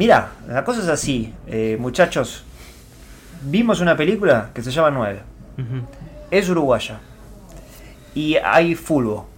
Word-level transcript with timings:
Mira, 0.00 0.30
la 0.48 0.64
cosa 0.64 0.80
es 0.80 0.88
así, 0.88 1.34
eh, 1.46 1.76
muchachos. 1.78 2.42
Vimos 3.42 3.82
una 3.82 3.98
película 3.98 4.48
que 4.54 4.62
se 4.62 4.70
llama 4.70 4.90
9. 4.90 5.20
Ujú. 5.58 5.86
Es 6.30 6.48
uruguaya. 6.48 7.00
Y 8.14 8.36
hay 8.36 8.76
fulbo. 8.76 9.28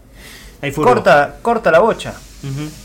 Hay. 0.61 0.71
Corta, 0.71 1.39
corta 1.43 1.73
la 1.73 1.81
bocha. 1.81 2.15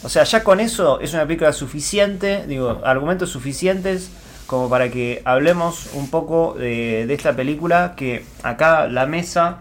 O 0.01 0.09
sea, 0.09 0.23
ya 0.23 0.43
con 0.43 0.59
eso 0.59 0.99
es 1.01 1.13
una 1.13 1.27
película 1.27 1.53
suficiente, 1.53 2.47
digo, 2.47 2.81
argumentos 2.83 3.29
suficientes 3.29 4.09
como 4.47 4.69
para 4.69 4.89
que 4.89 5.21
hablemos 5.23 5.91
un 5.93 6.09
poco 6.09 6.55
de, 6.57 7.05
de 7.05 7.13
esta 7.13 7.35
película 7.35 7.93
que 7.95 8.25
acá 8.41 8.87
la 8.87 9.05
mesa 9.05 9.59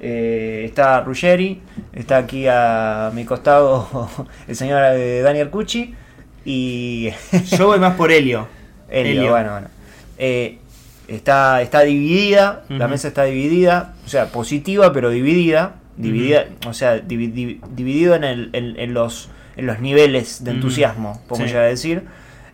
eh, 0.00 0.62
está 0.64 1.02
Ruggeri, 1.02 1.60
está 1.92 2.16
aquí 2.16 2.46
a 2.48 3.10
mi 3.14 3.26
costado 3.26 4.08
el 4.48 4.56
señor 4.56 4.82
eh, 4.94 5.20
Daniel 5.20 5.50
Cucci 5.50 5.94
y 6.50 7.10
Yo 7.56 7.66
voy 7.66 7.78
más 7.78 7.94
por 7.96 8.10
Helio. 8.10 8.48
Elio, 8.90 9.12
Elio. 9.20 9.30
bueno, 9.30 9.50
bueno. 9.52 9.68
Eh, 10.16 10.58
está, 11.08 11.60
está 11.62 11.80
dividida, 11.82 12.64
la 12.68 12.88
mesa 12.88 13.08
está 13.08 13.24
dividida, 13.24 13.94
o 14.06 14.08
sea, 14.08 14.26
positiva 14.32 14.92
pero 14.92 15.10
dividida, 15.10 15.74
dividida, 15.96 16.46
o 16.66 16.72
sea, 16.72 16.96
divi- 17.02 17.32
divi- 17.32 17.60
dividido 17.74 18.14
en, 18.14 18.24
el- 18.24 18.50
en- 18.54 18.78
en 18.78 18.94
los, 18.94 19.28
en 19.56 19.66
los 19.66 19.80
niveles 19.80 20.42
de 20.44 20.52
entusiasmo, 20.52 21.20
podemos 21.28 21.48
Sí. 21.50 21.52
llegar 21.52 21.66
a 21.66 21.68
decir. 21.68 22.04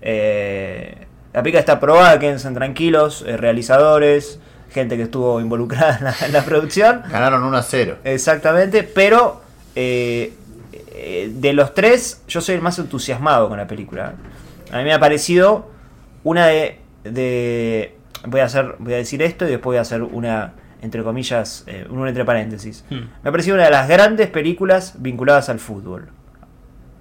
Eh, 0.02 0.94
la 1.32 1.42
película 1.42 1.60
está 1.60 1.72
aprobada, 1.74 2.18
quédense 2.18 2.50
tranquilos, 2.52 3.24
eh, 3.26 3.36
realizadores, 3.36 4.38
gente 4.72 4.96
que 4.96 5.04
estuvo 5.04 5.40
involucrada 5.40 5.98
en 5.98 6.04
la, 6.04 6.14
en 6.26 6.32
la 6.32 6.44
producción. 6.44 7.02
Ganaron 7.10 7.42
1 7.44 7.56
a 7.56 7.62
0. 7.62 7.96
Exactamente, 8.04 8.82
pero 8.82 9.40
eh, 9.76 10.32
eh, 10.94 11.30
de 11.34 11.52
los 11.52 11.74
tres, 11.74 12.22
yo 12.28 12.40
soy 12.40 12.54
el 12.54 12.60
más 12.62 12.78
entusiasmado 12.78 13.48
con 13.48 13.58
la 13.58 13.66
película. 13.66 14.14
A 14.72 14.78
mí 14.78 14.84
me 14.84 14.92
ha 14.92 15.00
parecido 15.00 15.70
una 16.22 16.46
de. 16.46 16.78
de- 17.04 17.96
voy, 18.26 18.40
a 18.40 18.44
hacer, 18.44 18.76
voy 18.78 18.94
a 18.94 18.96
decir 18.96 19.20
esto 19.22 19.44
y 19.46 19.48
después 19.50 19.64
voy 19.74 19.76
a 19.76 19.82
hacer 19.82 20.02
una, 20.02 20.54
entre 20.80 21.02
comillas, 21.02 21.64
eh, 21.66 21.86
un 21.90 22.06
entre 22.08 22.24
paréntesis. 22.24 22.84
Hmm. 22.90 23.00
Me 23.22 23.28
ha 23.28 23.30
parecido 23.30 23.56
una 23.56 23.64
de 23.64 23.70
las 23.70 23.88
grandes 23.88 24.28
películas 24.28 24.94
vinculadas 24.98 25.48
al 25.48 25.58
fútbol. 25.58 26.08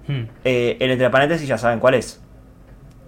Hmm. 0.06 0.24
Eh, 0.44 0.76
el 0.80 0.90
entre 0.90 1.08
paréntesis 1.10 1.48
ya 1.48 1.56
saben 1.58 1.78
cuál 1.80 1.94
es. 1.94 2.20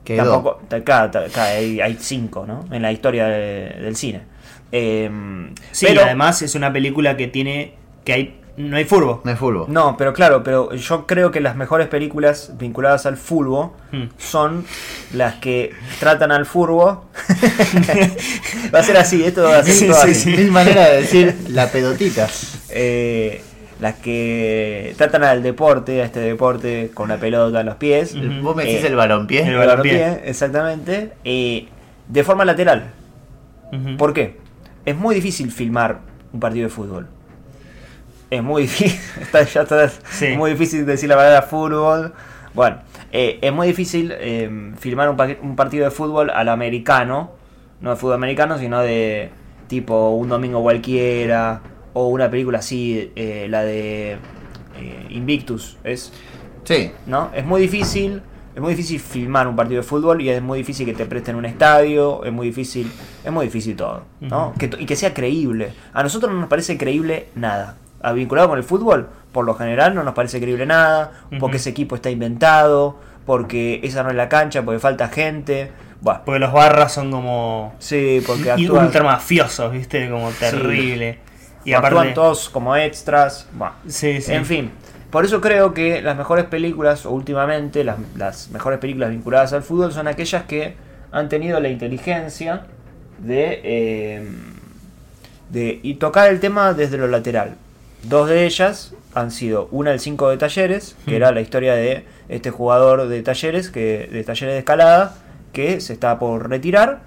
Quedó. 0.05 0.41
Tampoco, 0.69 1.41
hay, 1.41 1.81
hay 1.81 1.97
cinco, 2.01 2.47
¿no? 2.47 2.65
En 2.71 2.81
la 2.81 2.93
historia 2.93 3.27
de- 3.27 3.77
del 3.83 3.97
cine. 3.97 4.23
Eh, 4.73 5.11
Sí, 5.73 5.87
pero- 5.89 6.03
además 6.05 6.41
es 6.43 6.55
una 6.55 6.73
película 6.73 7.17
que 7.17 7.27
tiene. 7.29 7.75
que 8.05 8.13
hay. 8.13 8.41
No 8.57 8.77
hay 8.77 8.85
furbo. 8.85 9.21
No 9.25 9.31
es 9.33 9.39
fútbol. 9.39 9.67
No, 9.69 9.97
pero 9.97 10.13
claro, 10.13 10.43
pero 10.43 10.73
yo 10.75 11.07
creo 11.07 11.31
que 11.31 11.41
las 11.41 11.57
mejores 11.57 11.89
películas 11.89 12.53
vinculadas 12.59 13.07
al 13.07 13.17
fútbol 13.17 13.71
Hmm. 13.93 14.05
son 14.19 14.65
las 15.15 15.35
que 15.37 15.73
tratan 16.01 16.33
al 16.33 16.47
furbo. 16.47 17.05
va 18.75 18.79
a 18.81 18.83
ser 18.83 18.97
así, 18.97 19.23
esto 19.25 19.45
va 19.45 19.59
a 19.59 19.63
ser 19.65 19.75
Sí, 19.75 19.87
todo 19.87 19.97
sí, 20.03 20.11
así. 20.11 20.21
sí. 20.21 20.37
Mil 20.37 20.51
maneras 20.53 20.91
de 20.91 20.97
decir 20.97 21.37
la 21.51 21.71
pedotita. 21.71 22.29
Eh, 22.71 23.43
las 23.81 23.95
que 23.97 24.95
tratan 24.97 25.23
al 25.25 25.43
deporte, 25.43 26.01
a 26.01 26.07
este 26.07 26.21
deporte 26.21 26.91
con 26.95 27.09
la 27.11 27.19
pelota 27.19 27.61
en 27.61 27.67
los 27.67 27.77
pies. 27.77 28.15
Vos 28.43 28.57
me 28.57 28.65
decís 28.65 28.85
Eh, 28.85 28.87
el 28.89 28.97
balompié. 28.97 29.47
el 29.47 29.57
balompié, 29.57 30.23
exactamente. 30.25 31.13
eh, 31.25 31.69
de 32.09 32.25
forma 32.25 32.45
lateral. 32.45 32.93
¿Por 33.99 34.15
qué? 34.15 34.39
Es 34.87 34.97
muy 34.97 35.15
difícil 35.15 35.51
filmar 35.51 36.01
un 36.33 36.41
partido 36.41 36.65
de 36.69 36.71
fútbol. 36.75 37.09
Es 38.31 38.43
muy 38.43 38.63
difícil. 38.69 38.99
está, 39.21 39.43
ya 39.43 39.63
está- 39.63 39.89
Sí. 39.89 40.27
es 40.27 40.37
muy 40.39 40.51
difícil 40.53 40.85
decir 40.87 41.09
la 41.09 41.17
palabra 41.17 41.43
fútbol. 41.43 42.13
Bueno, 42.55 42.79
eh, 43.13 43.39
es 43.43 43.53
muy 43.53 43.67
difícil 43.69 44.13
eh, 44.19 44.73
filmar 44.79 45.09
un, 45.11 45.17
pa- 45.17 45.37
un 45.43 45.57
partido 45.57 45.85
de 45.85 45.91
fútbol 45.91 46.31
al 46.31 46.49
americano. 46.49 47.33
No 47.81 47.91
de 47.91 47.97
fútbol 47.97 48.15
americano, 48.15 48.59
sino 48.59 48.81
de 48.81 49.31
tipo 49.69 50.11
un 50.11 50.29
domingo 50.29 50.63
cualquiera. 50.63 51.61
O 51.93 52.09
una 52.09 52.31
película 52.31 52.59
así, 52.59 53.11
eh, 53.17 53.47
la 53.49 53.63
de 53.63 54.13
eh, 54.79 55.07
Invictus. 55.11 55.79
Es 55.85 56.13
Sí. 56.65 56.91
¿no? 57.07 57.31
Es 57.35 57.45
muy 57.45 57.61
difícil, 57.63 58.23
es 58.55 58.61
muy 58.61 58.73
difícil 58.75 58.99
filmar 58.99 59.47
un 59.47 59.55
partido 59.55 59.81
de 59.83 59.87
fútbol 59.87 60.21
y 60.21 60.29
es 60.31 60.43
muy 60.43 60.59
difícil 60.59 60.85
que 60.85 60.95
te 60.95 61.07
presten 61.07 61.37
un 61.37 61.45
estadio, 61.45 62.25
es 62.25 62.33
muy 62.33 62.49
difícil, 62.49 62.91
es 63.25 63.31
muy 63.33 63.47
difícil 63.47 63.77
todo, 63.77 64.03
¿no? 64.21 64.49
Ujú. 64.49 64.59
Que 64.59 64.69
t- 64.69 64.83
y 64.83 64.85
que 64.85 64.97
sea 64.97 65.15
creíble. 65.15 65.73
A 65.93 66.03
nosotros 66.03 66.33
no 66.33 66.41
nos 66.41 66.49
parece 66.49 66.77
creíble 66.77 67.29
nada. 67.37 67.77
Vinculado 68.15 68.49
con 68.49 68.59
el 68.59 68.65
fútbol, 68.65 69.09
por 69.33 69.45
lo 69.45 69.55
general 69.55 69.95
no 69.95 70.03
nos 70.03 70.15
parece 70.15 70.41
creíble 70.41 70.67
nada, 70.67 71.13
porque 71.41 71.57
ese 71.57 71.71
equipo 71.71 71.97
está 71.97 72.11
inventado, 72.11 72.99
porque 73.27 73.81
esa 73.83 74.03
no 74.03 74.11
es 74.11 74.17
la 74.17 74.29
cancha, 74.29 74.63
porque 74.63 74.79
falta 74.79 75.09
gente. 75.09 75.73
Bueno, 76.01 76.21
Porque 76.25 76.39
los 76.39 76.53
barras 76.53 76.93
son 76.93 77.11
como. 77.11 77.75
sí, 77.79 78.23
porque 78.27 78.45
y 78.45 78.65
actúan, 78.67 78.87
ultra 78.87 79.03
mafiosos, 79.03 79.73
¿viste? 79.73 80.09
Como 80.09 80.31
terrible. 80.31 81.19
Y 81.65 81.73
actúan 81.73 81.93
aparte. 81.95 82.13
todos 82.13 82.49
como 82.49 82.77
extras. 82.77 83.49
Bueno. 83.53 83.75
Sí, 83.89 84.21
sí. 84.21 84.33
En 84.33 84.45
fin, 84.45 84.71
por 85.11 85.25
eso 85.25 85.41
creo 85.41 85.75
que 85.75 86.03
las 86.03 86.17
mejores 86.17 86.45
películas, 86.45 87.07
o 87.07 87.11
últimamente 87.11 87.83
las, 87.83 87.97
las 88.15 88.51
mejores 88.51 88.79
películas 88.79 89.11
vinculadas 89.11 89.53
al 89.53 89.63
fútbol, 89.63 89.93
son 89.93 90.07
aquellas 90.07 90.45
que 90.45 90.77
han 91.11 91.29
tenido 91.29 91.59
la 91.59 91.69
inteligencia 91.69 92.67
de, 93.19 93.61
eh, 93.65 94.31
de 95.51 95.81
y 95.83 95.95
tocar 95.95 96.29
el 96.29 96.39
tema 96.39 96.73
desde 96.73 96.99
lo 96.99 97.09
lateral. 97.09 97.57
Dos 98.09 98.29
de 98.29 98.45
ellas 98.47 98.93
han 99.15 99.31
sido 99.31 99.69
una 99.71 99.93
el 99.93 100.01
5 100.01 100.29
de 100.29 100.37
Talleres, 100.37 100.97
que 101.05 101.13
Mm. 101.13 101.15
era 101.15 101.33
la 101.33 101.41
historia 101.41 101.75
de 101.75 102.05
este 102.29 102.51
jugador 102.51 103.09
de 103.09 103.23
Talleres, 103.23 103.71
que 103.71 104.09
de 104.13 104.25
Talleres 104.25 104.55
de 104.55 104.59
Escalada, 104.59 105.15
que 105.53 105.81
se 105.81 105.93
está 105.95 106.19
por 106.19 106.49
retirar. 106.51 107.01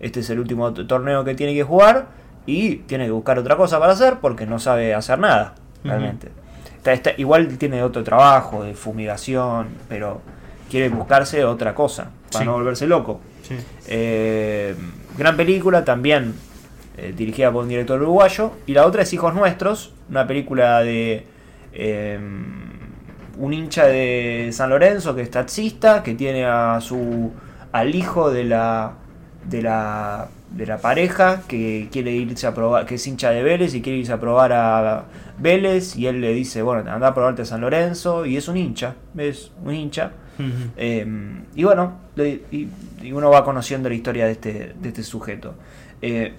Este 0.00 0.20
es 0.20 0.30
el 0.30 0.38
último 0.38 0.72
torneo 0.72 1.24
que 1.24 1.34
tiene 1.34 1.54
que 1.54 1.62
jugar 1.64 2.06
y 2.46 2.76
tiene 2.76 3.06
que 3.06 3.10
buscar 3.10 3.38
otra 3.38 3.56
cosa 3.56 3.80
para 3.80 3.92
hacer 3.92 4.18
porque 4.20 4.46
no 4.46 4.58
sabe 4.58 4.94
hacer 4.94 5.18
nada, 5.18 5.54
realmente. 5.82 6.28
Está- 6.76 6.92
está- 6.92 7.12
igual 7.16 7.48
tiene 7.58 7.82
otro 7.82 8.04
trabajo 8.04 8.62
de 8.62 8.74
fumigación, 8.74 9.68
pero 9.88 10.20
quiere 10.70 10.88
buscarse 10.88 11.44
otra 11.44 11.74
cosa 11.74 12.10
para 12.30 12.44
Sí. 12.44 12.46
no 12.46 12.52
volverse 12.52 12.86
loco. 12.86 13.20
Sí. 13.42 13.54
Eh, 13.88 14.74
gran 15.18 15.36
película, 15.36 15.84
también 15.84 16.34
eh, 16.96 17.12
dirigida 17.16 17.52
por 17.52 17.62
un 17.64 17.68
director 17.68 18.00
uruguayo. 18.00 18.52
Y 18.66 18.72
la 18.74 18.86
otra 18.86 19.02
es 19.02 19.12
Hijos 19.12 19.34
Nuestros, 19.34 19.92
una 20.10 20.26
película 20.26 20.80
de 20.82 21.26
eh, 21.72 22.18
un 23.38 23.52
hincha 23.52 23.86
de 23.86 24.50
San 24.52 24.70
Lorenzo 24.70 25.14
que 25.14 25.22
es 25.22 25.30
taxista, 25.30 26.02
que 26.02 26.14
tiene 26.14 26.44
a 26.46 26.80
su 26.80 27.32
al 27.72 27.94
hijo 27.94 28.30
de 28.30 28.44
la 28.44 28.92
de 29.44 29.62
la 29.62 30.28
de 30.50 30.64
la 30.64 30.78
pareja 30.78 31.42
que 31.46 31.88
quiere 31.92 32.12
irse 32.12 32.46
a 32.46 32.54
probar, 32.54 32.86
que 32.86 32.94
es 32.94 33.06
hincha 33.06 33.30
de 33.30 33.42
Vélez 33.42 33.74
y 33.74 33.82
quiere 33.82 33.98
irse 33.98 34.12
a 34.12 34.20
probar 34.20 34.52
a 34.52 35.04
Vélez 35.38 35.96
y 35.96 36.06
él 36.06 36.20
le 36.20 36.32
dice, 36.32 36.62
bueno, 36.62 36.90
anda 36.90 37.08
a 37.08 37.14
probarte 37.14 37.42
a 37.42 37.44
San 37.44 37.60
Lorenzo 37.60 38.24
y 38.24 38.36
es 38.36 38.48
un 38.48 38.56
hincha, 38.56 38.94
es 39.18 39.50
un 39.62 39.74
hincha. 39.74 40.12
Eh, 40.76 41.06
y 41.54 41.64
bueno, 41.64 41.98
le- 42.14 42.42
y, 42.50 42.68
y 43.02 43.12
uno 43.12 43.30
va 43.30 43.44
conociendo 43.44 43.88
la 43.88 43.94
historia 43.96 44.26
de 44.26 44.32
este, 44.32 44.74
de 44.80 44.88
este 44.88 45.02
sujeto. 45.02 45.54
Eh, 46.00 46.32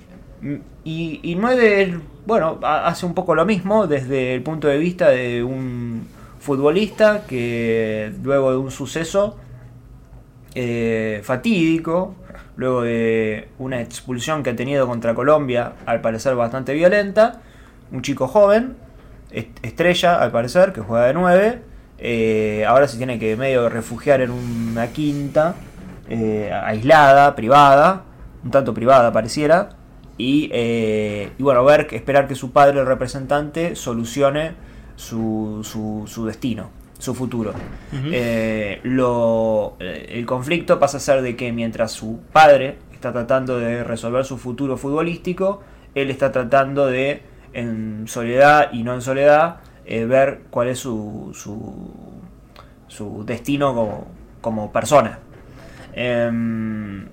y, 0.83 1.19
y 1.23 1.35
9, 1.35 1.99
bueno, 2.25 2.59
ha- 2.63 2.87
hace 2.87 3.05
un 3.05 3.13
poco 3.13 3.35
lo 3.35 3.45
mismo 3.45 3.87
desde 3.87 4.33
el 4.35 4.43
punto 4.43 4.67
de 4.67 4.77
vista 4.77 5.09
de 5.09 5.43
un 5.43 6.07
futbolista 6.39 7.23
que 7.27 8.13
luego 8.23 8.51
de 8.51 8.57
un 8.57 8.71
suceso 8.71 9.37
eh, 10.55 11.21
fatídico, 11.23 12.15
luego 12.55 12.81
de 12.83 13.49
una 13.59 13.81
expulsión 13.81 14.43
que 14.43 14.51
ha 14.51 14.55
tenido 14.55 14.87
contra 14.87 15.13
Colombia, 15.13 15.73
al 15.85 16.01
parecer 16.01 16.35
bastante 16.35 16.73
violenta, 16.73 17.41
un 17.91 18.01
chico 18.01 18.27
joven, 18.27 18.75
est- 19.31 19.57
estrella 19.63 20.15
al 20.21 20.31
parecer, 20.31 20.73
que 20.73 20.81
juega 20.81 21.05
de 21.07 21.13
9, 21.13 21.61
eh, 21.99 22.65
ahora 22.67 22.87
se 22.87 22.97
tiene 22.97 23.19
que 23.19 23.35
medio 23.35 23.69
refugiar 23.69 24.21
en 24.21 24.31
una 24.31 24.87
quinta 24.87 25.55
eh, 26.09 26.51
aislada, 26.63 27.35
privada, 27.35 28.03
un 28.43 28.51
tanto 28.51 28.73
privada 28.73 29.11
pareciera, 29.11 29.69
y, 30.17 30.49
eh, 30.51 31.31
y 31.37 31.43
bueno, 31.43 31.63
ver, 31.63 31.87
esperar 31.91 32.27
que 32.27 32.35
su 32.35 32.51
padre, 32.51 32.79
el 32.79 32.85
representante, 32.85 33.75
solucione 33.75 34.53
su, 34.95 35.61
su, 35.63 36.03
su 36.07 36.25
destino, 36.25 36.69
su 36.99 37.13
futuro. 37.13 37.53
Eh, 37.93 38.79
lo, 38.83 39.77
eh, 39.79 40.07
el 40.13 40.25
conflicto 40.25 40.79
pasa 40.79 40.97
a 40.97 40.99
ser 40.99 41.21
de 41.21 41.35
que 41.35 41.51
mientras 41.51 41.91
su 41.91 42.19
padre 42.33 42.77
está 42.91 43.13
tratando 43.13 43.59
de 43.59 43.83
resolver 43.83 44.25
su 44.25 44.37
futuro 44.37 44.75
futbolístico, 44.75 45.61
él 45.95 46.09
está 46.09 46.31
tratando 46.31 46.87
de, 46.87 47.21
en 47.53 48.07
soledad 48.07 48.69
y 48.73 48.83
no 48.83 48.93
en 48.93 49.01
soledad, 49.01 49.57
eh, 49.85 50.05
ver 50.05 50.41
cuál 50.49 50.67
es 50.67 50.79
su, 50.79 51.31
su, 51.33 51.85
su 52.87 53.23
destino 53.25 53.73
como, 53.73 54.07
como 54.41 54.71
persona. 54.71 55.19
Em, 55.93 57.05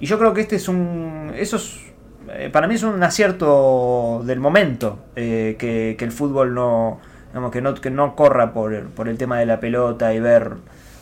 y 0.00 0.06
yo 0.06 0.18
creo 0.18 0.32
que 0.32 0.40
este 0.40 0.56
es 0.56 0.68
un. 0.68 1.32
Eso 1.36 1.56
es. 1.56 1.91
Eh, 2.32 2.50
Para 2.50 2.66
mí 2.66 2.74
es 2.74 2.82
un 2.82 3.02
acierto 3.02 4.22
del 4.24 4.40
momento. 4.40 4.98
eh, 5.16 5.56
que, 5.58 5.96
el 5.98 6.12
fútbol 6.12 6.54
no. 6.54 7.00
digamos, 7.28 7.50
que 7.52 7.60
no, 7.60 7.74
que 7.74 7.90
no 7.90 8.14
corra 8.16 8.52
por, 8.52 8.86
por 8.90 9.08
el 9.08 9.18
tema 9.18 9.38
de 9.38 9.46
la 9.46 9.60
pelota 9.60 10.12
y 10.14 10.20
ver 10.20 10.52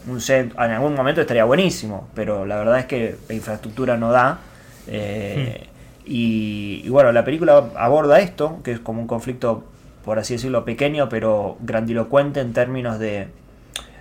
un 0.08 0.20
set 0.20 0.52
en 0.54 0.70
algún 0.70 0.94
momento 0.94 1.20
estaría 1.20 1.44
buenísimo, 1.44 2.08
pero 2.14 2.46
la 2.46 2.56
verdad 2.56 2.78
es 2.78 2.86
que 2.86 3.16
la 3.28 3.34
infraestructura 3.34 3.96
no 3.96 4.10
da. 4.12 4.38
eh, 4.86 5.66
y, 6.06 6.82
y 6.84 6.88
bueno, 6.88 7.12
la 7.12 7.24
película 7.24 7.70
aborda 7.76 8.18
esto, 8.20 8.58
que 8.64 8.72
es 8.72 8.80
como 8.80 9.00
un 9.00 9.06
conflicto, 9.06 9.64
por 10.04 10.18
así 10.18 10.34
decirlo, 10.34 10.64
pequeño, 10.64 11.08
pero 11.08 11.56
grandilocuente 11.60 12.40
en 12.40 12.52
términos 12.52 12.98
de, 12.98 13.28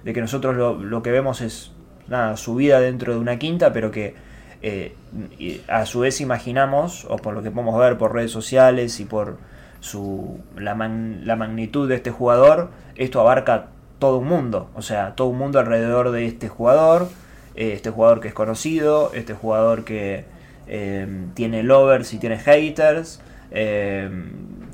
de 0.03 0.13
que 0.13 0.21
nosotros 0.21 0.55
lo, 0.55 0.75
lo 0.75 1.03
que 1.03 1.11
vemos 1.11 1.41
es 1.41 1.71
nada, 2.07 2.37
su 2.37 2.55
vida 2.55 2.79
dentro 2.79 3.13
de 3.13 3.19
una 3.19 3.37
quinta, 3.37 3.73
pero 3.73 3.91
que 3.91 4.15
eh, 4.61 4.95
y 5.37 5.61
a 5.67 5.85
su 5.85 6.01
vez 6.01 6.21
imaginamos, 6.21 7.05
o 7.09 7.17
por 7.17 7.33
lo 7.33 7.41
que 7.43 7.51
podemos 7.51 7.79
ver 7.79 7.97
por 7.97 8.13
redes 8.13 8.31
sociales 8.31 8.99
y 8.99 9.05
por 9.05 9.37
su, 9.79 10.39
la, 10.57 10.75
man- 10.75 11.21
la 11.25 11.35
magnitud 11.35 11.87
de 11.87 11.95
este 11.95 12.11
jugador, 12.11 12.69
esto 12.95 13.19
abarca 13.21 13.67
todo 13.99 14.17
un 14.17 14.27
mundo, 14.27 14.69
o 14.75 14.81
sea, 14.81 15.15
todo 15.15 15.27
un 15.27 15.37
mundo 15.37 15.59
alrededor 15.59 16.11
de 16.11 16.25
este 16.25 16.47
jugador, 16.49 17.09
eh, 17.55 17.73
este 17.73 17.89
jugador 17.89 18.19
que 18.21 18.27
es 18.29 18.33
conocido, 18.33 19.11
este 19.13 19.33
jugador 19.33 19.83
que 19.85 20.25
eh, 20.67 21.07
tiene 21.33 21.63
lovers 21.63 22.13
y 22.13 22.17
tiene 22.19 22.37
haters, 22.37 23.21
eh, 23.51 24.09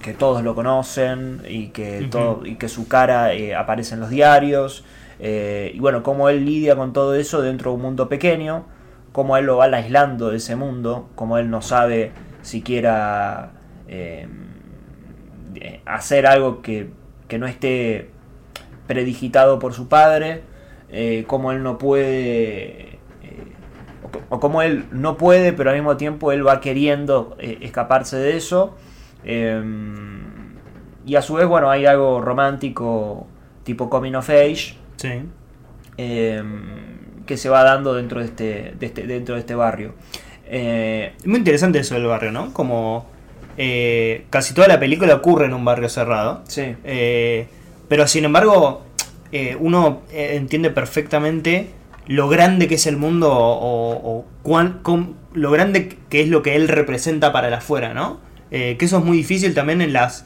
que 0.01 0.13
todos 0.13 0.43
lo 0.43 0.53
conocen 0.55 1.41
y 1.47 1.67
que, 1.69 2.03
todo, 2.09 2.45
y 2.45 2.55
que 2.55 2.69
su 2.69 2.87
cara 2.87 3.33
eh, 3.33 3.55
aparece 3.55 3.95
en 3.95 4.01
los 4.01 4.09
diarios. 4.09 4.83
y 5.19 5.79
bueno, 5.79 6.03
cómo 6.03 6.29
él 6.29 6.45
lidia 6.45 6.75
con 6.75 6.93
todo 6.93 7.15
eso 7.15 7.41
dentro 7.41 7.71
de 7.71 7.75
un 7.77 7.81
mundo 7.83 8.09
pequeño, 8.09 8.65
cómo 9.15 9.37
él 9.37 9.45
lo 9.45 9.55
va 9.55 9.63
aislando 9.63 10.31
de 10.31 10.35
ese 10.35 10.57
mundo, 10.57 11.07
cómo 11.15 11.37
él 11.37 11.49
no 11.49 11.61
sabe 11.61 12.11
siquiera 12.41 13.53
eh, 13.87 14.27
eh, 15.55 15.79
hacer 15.85 16.27
algo 16.27 16.61
que, 16.61 16.89
que 17.29 17.39
no 17.39 17.47
esté 17.47 18.09
predigitado 18.87 19.57
por 19.57 19.73
su 19.73 19.87
padre, 19.87 20.41
eh, 20.89 21.23
cómo 21.27 21.53
él 21.53 21.63
no 21.63 21.77
puede, 21.77 22.99
eh, 23.23 23.53
o, 24.29 24.35
o 24.35 24.39
cómo 24.41 24.61
él 24.61 24.83
no 24.91 25.15
puede, 25.15 25.53
pero 25.53 25.69
al 25.69 25.77
mismo 25.77 25.95
tiempo 25.95 26.33
él 26.33 26.45
va 26.45 26.59
queriendo 26.59 27.37
escaparse 27.39 28.17
de 28.17 28.35
eso. 28.35 28.75
y 29.23 31.15
a 31.15 31.21
su 31.21 31.35
vez, 31.35 31.47
bueno, 31.47 31.69
hay 31.69 31.85
algo 31.85 32.19
romántico 32.19 33.27
tipo 33.63 33.89
coming 33.89 34.15
of 34.15 34.29
age 34.29 34.75
Sí. 34.97 35.21
Que 37.25 37.37
se 37.37 37.49
va 37.49 37.63
dando 37.63 37.93
dentro 37.93 38.19
de 38.19 38.25
este, 38.25 38.73
de 38.79 38.85
este, 38.85 39.07
dentro 39.07 39.35
de 39.35 39.41
este 39.41 39.55
barrio. 39.55 39.93
Eh, 40.47 41.13
Es 41.19 41.25
muy 41.27 41.37
interesante 41.39 41.79
eso 41.79 41.95
del 41.95 42.05
barrio, 42.05 42.31
¿no? 42.31 42.53
Como 42.53 43.07
eh, 43.57 44.25
casi 44.29 44.53
toda 44.53 44.67
la 44.67 44.79
película 44.79 45.15
ocurre 45.15 45.45
en 45.45 45.53
un 45.53 45.65
barrio 45.65 45.89
cerrado. 45.89 46.43
sí, 46.47 46.75
Eh, 46.83 47.47
pero 47.87 48.07
sin 48.07 48.25
embargo, 48.25 48.83
eh, 49.31 49.55
uno 49.59 50.01
entiende 50.11 50.69
perfectamente 50.71 51.69
lo 52.07 52.29
grande 52.29 52.67
que 52.67 52.75
es 52.75 52.85
el 52.87 52.97
mundo 52.97 53.31
o, 53.31 53.91
o- 53.93 54.25
cuán- 54.43 54.79
com- 54.83 55.13
lo 55.33 55.51
grande 55.51 55.97
que 56.09 56.21
es 56.21 56.29
lo 56.29 56.41
que 56.43 56.55
él 56.55 56.67
representa 56.67 57.31
para 57.31 57.47
el 57.47 57.53
afuera, 57.53 57.93
¿no? 57.93 58.19
Que 58.51 58.77
eso 58.79 58.99
es 58.99 59.03
muy 59.03 59.17
difícil 59.17 59.53
también 59.53 59.81
en 59.81 59.91
las, 59.91 60.25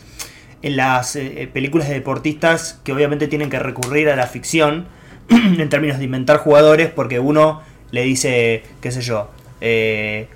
en 0.62 0.76
las 0.76 1.18
películas 1.52 1.88
de 1.88 1.96
deportistas 1.96 2.80
que 2.84 2.92
obviamente 2.94 3.28
tienen 3.28 3.50
que 3.50 3.58
recurrir 3.58 4.10
a 4.10 4.16
la 4.16 4.28
ficción 4.28 4.86
en 5.60 5.70
términos 5.70 6.00
de 6.00 6.06
inventar 6.06 6.38
jugadores 6.38 6.90
porque 6.90 7.20
uno 7.20 7.62
le 7.92 8.04
dice, 8.04 8.64
qué 8.82 8.92
sé 8.92 9.02
yo, 9.02 9.30
eh, 9.62 10.28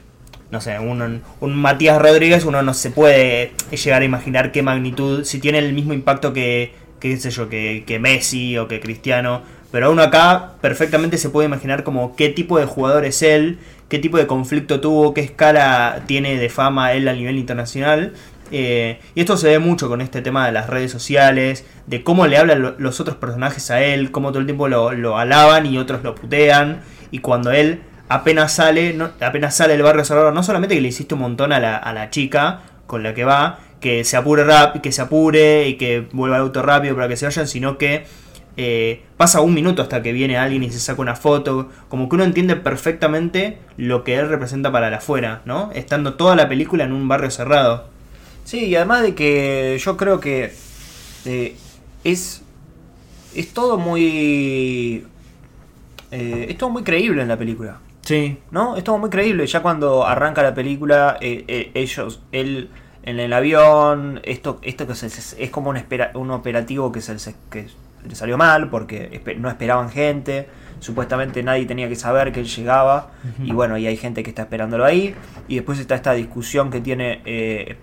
no 0.52 0.62
sé, 0.62 0.80
un, 0.80 1.22
un 1.40 1.56
Matías 1.56 2.02
Rodríguez, 2.02 2.46
uno 2.46 2.62
no 2.62 2.74
se 2.74 2.92
puede 2.92 3.52
llegar 3.72 4.02
a 4.02 4.06
imaginar 4.06 4.52
qué 4.52 4.62
magnitud, 4.62 5.24
si 5.24 5.40
tiene 5.40 5.60
el 5.60 5.74
mismo 5.74 5.94
impacto 5.94 6.34
que, 6.34 6.74
qué 7.00 7.18
sé 7.18 7.32
yo, 7.32 7.50
que, 7.50 7.84
que 7.86 8.00
Messi 8.00 8.58
o 8.58 8.68
que 8.68 8.80
Cristiano, 8.80 9.42
pero 9.72 9.92
uno 9.92 10.04
acá 10.04 10.52
perfectamente 10.62 11.18
se 11.18 11.30
puede 11.30 11.48
imaginar 11.48 11.84
como 11.84 12.16
qué 12.16 12.30
tipo 12.30 12.60
de 12.60 12.66
jugador 12.66 13.06
es 13.06 13.24
él, 13.24 13.58
qué 13.90 13.98
tipo 13.98 14.18
de 14.18 14.28
conflicto 14.28 14.80
tuvo, 14.80 15.16
qué 15.16 15.22
escala 15.22 16.04
tiene 16.06 16.38
de 16.38 16.50
fama 16.50 16.94
él 16.94 17.08
a 17.08 17.14
nivel 17.14 17.38
internacional. 17.38 18.14
Eh, 18.52 19.00
y 19.16 19.22
esto 19.22 19.36
se 19.38 19.48
ve 19.50 19.60
mucho 19.60 19.88
con 19.90 20.02
este 20.02 20.22
tema 20.22 20.46
de 20.46 20.52
las 20.52 20.70
redes 20.70 20.92
sociales, 20.92 21.66
de 21.88 22.04
cómo 22.04 22.28
le 22.28 22.38
hablan 22.38 22.62
lo- 22.62 22.76
los 22.78 23.00
otros 23.00 23.18
personajes 23.18 23.72
a 23.72 23.82
él, 23.84 24.12
cómo 24.12 24.30
todo 24.30 24.40
el 24.40 24.46
tiempo 24.46 24.68
lo, 24.68 25.18
alaban 25.18 25.66
y 25.66 25.78
otros 25.78 26.04
lo 26.04 26.14
putean. 26.16 26.82
Y 27.12 27.20
cuando 27.20 27.52
él 27.52 27.82
apenas 28.10 28.54
sale, 28.54 28.96
apenas 29.22 29.56
sale 29.56 29.74
del 29.74 29.82
barrio 29.84 30.04
cerrado, 30.06 30.32
no 30.32 30.44
solamente 30.44 30.76
que 30.76 30.82
le 30.82 30.90
hiciste 30.90 31.16
un 31.16 31.22
montón 31.22 31.52
a 31.54 31.60
la, 31.60 31.82
la 31.94 32.10
chica 32.10 32.62
con 32.86 33.02
la 33.02 33.14
que 33.14 33.24
va, 33.24 33.60
que 33.80 34.04
se 34.04 34.18
apure 34.18 34.44
rap, 34.44 34.82
que 34.82 34.92
se 34.92 35.02
apure 35.02 35.68
y 35.68 35.76
que 35.78 36.08
vuelva 36.12 36.36
al 36.36 36.44
auto 36.44 36.62
rápido 36.62 36.96
para 36.96 37.08
que 37.08 37.18
se 37.18 37.26
vayan, 37.26 37.48
sino 37.48 37.78
que 37.78 38.06
eh, 38.56 39.02
pasa 39.18 39.42
un 39.42 39.54
minuto 39.54 39.82
hasta 39.82 40.04
que 40.04 40.12
viene 40.14 40.38
alguien 40.38 40.62
y 40.64 40.70
se 40.70 40.80
saca 40.80 41.02
una 41.02 41.16
foto, 41.16 41.70
como 41.90 42.08
que 42.08 42.16
uno 42.16 42.24
entiende 42.24 42.56
perfectamente 42.56 43.58
lo 43.78 44.04
que 44.04 44.16
él 44.18 44.30
representa 44.30 44.72
para 44.72 44.90
el 44.90 44.94
afuera, 44.94 45.42
¿no? 45.46 45.72
Estando 45.74 46.14
toda 46.14 46.36
la 46.36 46.48
película 46.48 46.84
en 46.84 46.94
un 46.94 47.08
barrio 47.08 47.32
cerrado. 47.32 47.88
Sí, 48.44 48.66
y 48.66 48.76
además 48.76 49.02
de 49.04 49.16
que 49.16 49.78
yo 49.80 49.98
creo 49.98 50.20
que 50.20 50.54
eh, 51.26 51.56
es, 52.04 52.42
es 53.36 53.54
todo 53.54 53.78
muy... 53.78 55.06
eh, 56.12 56.46
es 56.50 56.58
todo 56.58 56.70
muy 56.70 56.84
creíble 56.84 57.22
en 57.22 57.28
la 57.28 57.38
película. 57.38 57.80
Sí. 58.02 58.38
¿No? 58.52 58.76
Es 58.76 58.84
todo 58.84 58.98
muy 58.98 59.10
creíble. 59.10 59.48
Ya 59.48 59.62
cuando 59.62 60.06
arranca 60.06 60.44
la 60.44 60.54
película, 60.54 61.18
eh, 61.22 61.46
eh, 61.48 61.72
ellos, 61.74 62.22
él 62.32 62.70
en 63.04 63.20
el 63.20 63.34
avión, 63.34 64.20
esto, 64.24 64.60
esto 64.62 64.86
que 64.88 64.94
es, 64.94 65.36
es 65.40 65.50
como 65.50 65.70
un, 65.70 65.78
espera- 65.78 66.12
un 66.14 66.32
operativo 66.32 66.92
que, 66.92 67.02
se, 67.02 67.36
que 67.50 67.68
le 68.08 68.16
salió 68.16 68.38
mal 68.38 68.70
porque 68.70 69.22
no 69.40 69.50
esperaban 69.50 69.90
gente. 69.90 70.48
Supuestamente 70.84 71.42
nadie 71.44 71.66
tenía 71.66 71.88
que 71.88 71.96
saber 71.96 72.32
que 72.34 72.42
él 72.42 72.46
llegaba. 72.48 73.12
Y 73.44 73.54
bueno, 73.54 73.78
y 73.78 73.88
hay 73.88 73.96
gente 73.96 74.22
que 74.22 74.30
está 74.32 74.42
esperándolo 74.44 74.84
ahí. 74.84 75.16
Y 75.48 75.56
después 75.56 75.80
está 75.80 75.96
esta 75.96 76.12
discusión 76.14 76.70
que 76.70 76.82
tiene 76.82 77.22
eh, 77.26 77.78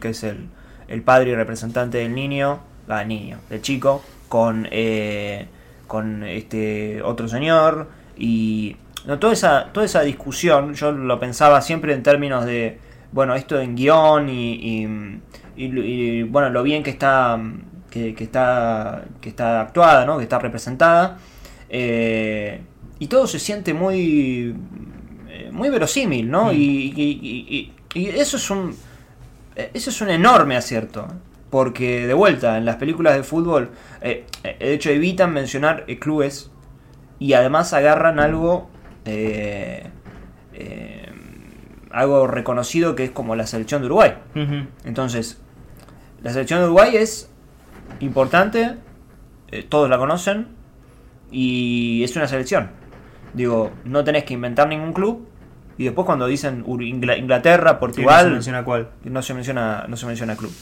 que 0.00 0.08
es 0.08 0.22
el, 0.24 0.48
el 0.88 1.02
padre 1.02 1.30
y 1.30 1.34
representante 1.34 1.98
del 1.98 2.14
niño, 2.14 2.60
ah, 2.88 3.04
niño, 3.04 3.36
del 3.50 3.60
chico, 3.60 4.02
con, 4.28 4.66
eh, 4.70 5.46
con 5.86 6.24
este 6.24 7.02
otro 7.02 7.28
señor. 7.28 7.90
Y 8.16 8.76
no, 9.06 9.18
toda, 9.18 9.34
esa, 9.34 9.66
toda 9.72 9.84
esa 9.84 10.00
discusión, 10.00 10.72
yo 10.74 10.90
lo 10.92 11.20
pensaba 11.20 11.60
siempre 11.60 11.92
en 11.92 12.02
términos 12.02 12.46
de, 12.46 12.78
bueno, 13.12 13.34
esto 13.34 13.60
en 13.60 13.76
guion 13.76 14.28
y, 14.30 14.54
y, 14.54 15.20
y- 15.56 15.80
y, 15.80 16.22
bueno, 16.22 16.48
lo 16.50 16.62
bien 16.62 16.82
que 16.82 16.90
está, 16.90 17.38
que, 17.90 18.14
que 18.14 18.24
está, 18.24 19.04
que 19.20 19.28
está 19.28 19.60
actuada, 19.60 20.06
¿no? 20.06 20.16
que 20.16 20.22
está 20.24 20.38
representada. 20.38 21.18
Eh, 21.68 22.60
y 22.98 23.06
todo 23.06 23.26
se 23.26 23.38
siente 23.38 23.74
muy, 23.74 24.54
eh, 25.28 25.50
muy 25.52 25.68
verosímil, 25.70 26.30
¿no? 26.30 26.46
Mm. 26.46 26.56
Y, 26.56 26.56
y- 26.96 27.20
y- 27.22 27.72
y- 27.94 28.00
y 28.00 28.06
eso 28.08 28.36
es 28.36 28.50
un, 28.50 28.74
eh, 29.56 29.70
eso 29.74 29.90
es 29.90 30.00
un 30.00 30.10
enorme 30.10 30.56
acierto. 30.56 31.06
Porque, 31.50 32.06
de 32.06 32.12
vuelta, 32.12 32.58
en 32.58 32.66
las 32.66 32.76
películas 32.76 33.14
de 33.16 33.22
fútbol, 33.22 33.70
eh, 34.02 34.26
de 34.42 34.74
hecho, 34.74 34.90
evitan 34.90 35.32
mencionar 35.32 35.84
eh, 35.88 35.98
clubes 35.98 36.50
y 37.18 37.32
además 37.32 37.72
agarran 37.72 38.20
algo, 38.20 38.68
eh, 39.06 39.84
eh, 40.52 41.10
algo 41.90 42.26
reconocido 42.26 42.94
que 42.94 43.04
es 43.04 43.10
como 43.12 43.34
la 43.34 43.46
selección 43.46 43.80
de 43.80 43.86
Uruguay. 43.86 44.12
Entonces, 44.84 45.40
la 46.22 46.32
selección 46.32 46.58
de 46.60 46.66
Uruguay 46.66 46.96
es 46.96 47.30
importante, 48.00 48.74
todos 49.70 49.88
la 49.88 49.96
conocen 49.96 50.48
y 51.30 52.02
es 52.04 52.14
una 52.16 52.26
selección. 52.28 52.70
Digo, 53.34 53.70
no 53.84 54.04
tenés 54.04 54.24
que 54.24 54.34
inventar 54.34 54.68
ningún 54.68 54.92
club 54.92 55.26
y 55.76 55.84
después 55.84 56.06
cuando 56.06 56.26
dicen 56.26 56.64
Inglaterra, 56.66 57.70
Sí, 57.70 57.74
no 57.74 57.80
Portugal, 57.80 58.24
se 58.26 58.30
menciona 58.30 58.64
cuál. 58.64 58.88
no 59.04 59.22
se 59.22 59.34
menciona 59.34 59.84
no 59.88 59.96
se 59.96 60.06
menciona 60.06 60.34
club 60.36 60.52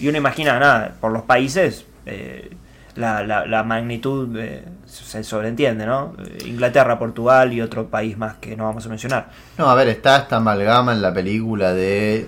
y 0.00 0.08
uno 0.08 0.18
imagina 0.18 0.58
nada 0.58 0.94
por 1.00 1.12
los 1.12 1.22
países 1.22 1.86
eh, 2.06 2.50
la, 2.96 3.22
la- 3.22 3.46
la 3.46 3.62
magnitud 3.62 4.34
eh, 4.38 4.64
se 4.86 5.22
sobreentiende 5.22 5.84
no 5.86 6.14
Eh, 6.18 6.44
Inglaterra 6.46 6.98
Portugal 6.98 7.52
y 7.52 7.60
otro 7.60 7.86
país 7.88 8.16
más 8.18 8.36
que 8.36 8.56
no 8.56 8.64
vamos 8.64 8.86
a 8.86 8.88
mencionar 8.88 9.28
No, 9.58 9.68
a 9.70 9.74
ver, 9.74 9.88
está 9.88 10.16
esta 10.16 10.36
amalgama 10.36 10.92
en 10.92 11.02
la 11.02 11.12
película 11.14 11.72
de 11.72 12.26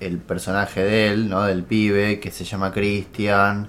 el 0.00 0.18
personaje 0.18 0.82
de 0.82 1.08
él, 1.08 1.28
¿no? 1.28 1.42
Del 1.42 1.62
pibe 1.64 2.20
que 2.20 2.30
se 2.30 2.44
llama 2.44 2.72
Christian, 2.72 3.68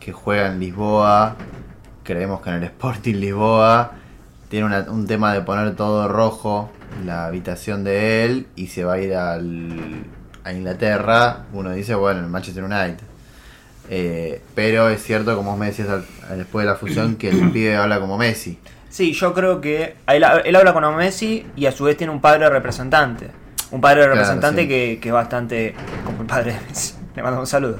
que 0.00 0.12
juega 0.12 0.48
en 0.48 0.58
Lisboa. 0.60 1.36
Creemos 2.06 2.40
que 2.40 2.50
en 2.50 2.56
el 2.56 2.64
Sporting 2.64 3.14
Lisboa 3.16 3.92
tiene 4.48 4.66
una- 4.66 4.86
un 4.88 5.06
tema 5.06 5.32
de 5.34 5.40
poner 5.40 5.74
todo 5.74 6.06
rojo 6.08 6.70
la 7.04 7.26
habitación 7.26 7.82
de 7.84 8.24
él 8.24 8.46
y 8.56 8.68
se 8.68 8.84
va 8.84 8.94
a 8.94 8.98
ir 9.00 9.14
al, 9.14 10.04
a 10.44 10.52
Inglaterra. 10.52 11.44
Uno 11.52 11.72
dice, 11.72 11.94
bueno, 11.96 12.20
el 12.20 12.26
Manchester 12.28 12.62
United. 12.64 13.04
Eh, 13.88 14.40
pero 14.54 14.88
es 14.88 15.02
cierto, 15.02 15.36
como 15.36 15.50
vos 15.50 15.58
me 15.58 15.66
decías 15.66 15.88
al- 15.88 16.04
después 16.38 16.64
de 16.64 16.70
la 16.72 16.76
fusión, 16.76 17.16
que 17.16 17.28
el 17.30 17.50
pibe 17.52 17.76
habla 17.76 18.00
como 18.00 18.16
Messi. 18.18 18.58
sí 18.88 19.12
yo 19.12 19.32
creo 19.34 19.60
que 19.60 19.94
él, 20.08 20.24
él 20.44 20.56
habla 20.56 20.72
con 20.72 20.96
Messi 20.96 21.46
y 21.56 21.66
a 21.66 21.72
su 21.72 21.84
vez 21.84 21.96
tiene 21.96 22.12
un 22.12 22.20
padre 22.20 22.48
representante 22.48 23.28
un 23.70 23.80
padre 23.80 24.02
Claro, 24.02 24.14
representante 24.14 24.62
sí. 24.62 24.68
que, 24.68 24.98
que 25.02 25.08
es 25.08 25.12
bastante 25.14 25.74
como 26.04 26.20
el 26.22 26.26
padre 26.26 26.52
de 26.54 26.60
Messi 26.68 26.94
le 27.14 27.22
mando 27.22 27.40
un 27.40 27.46
saludo 27.46 27.78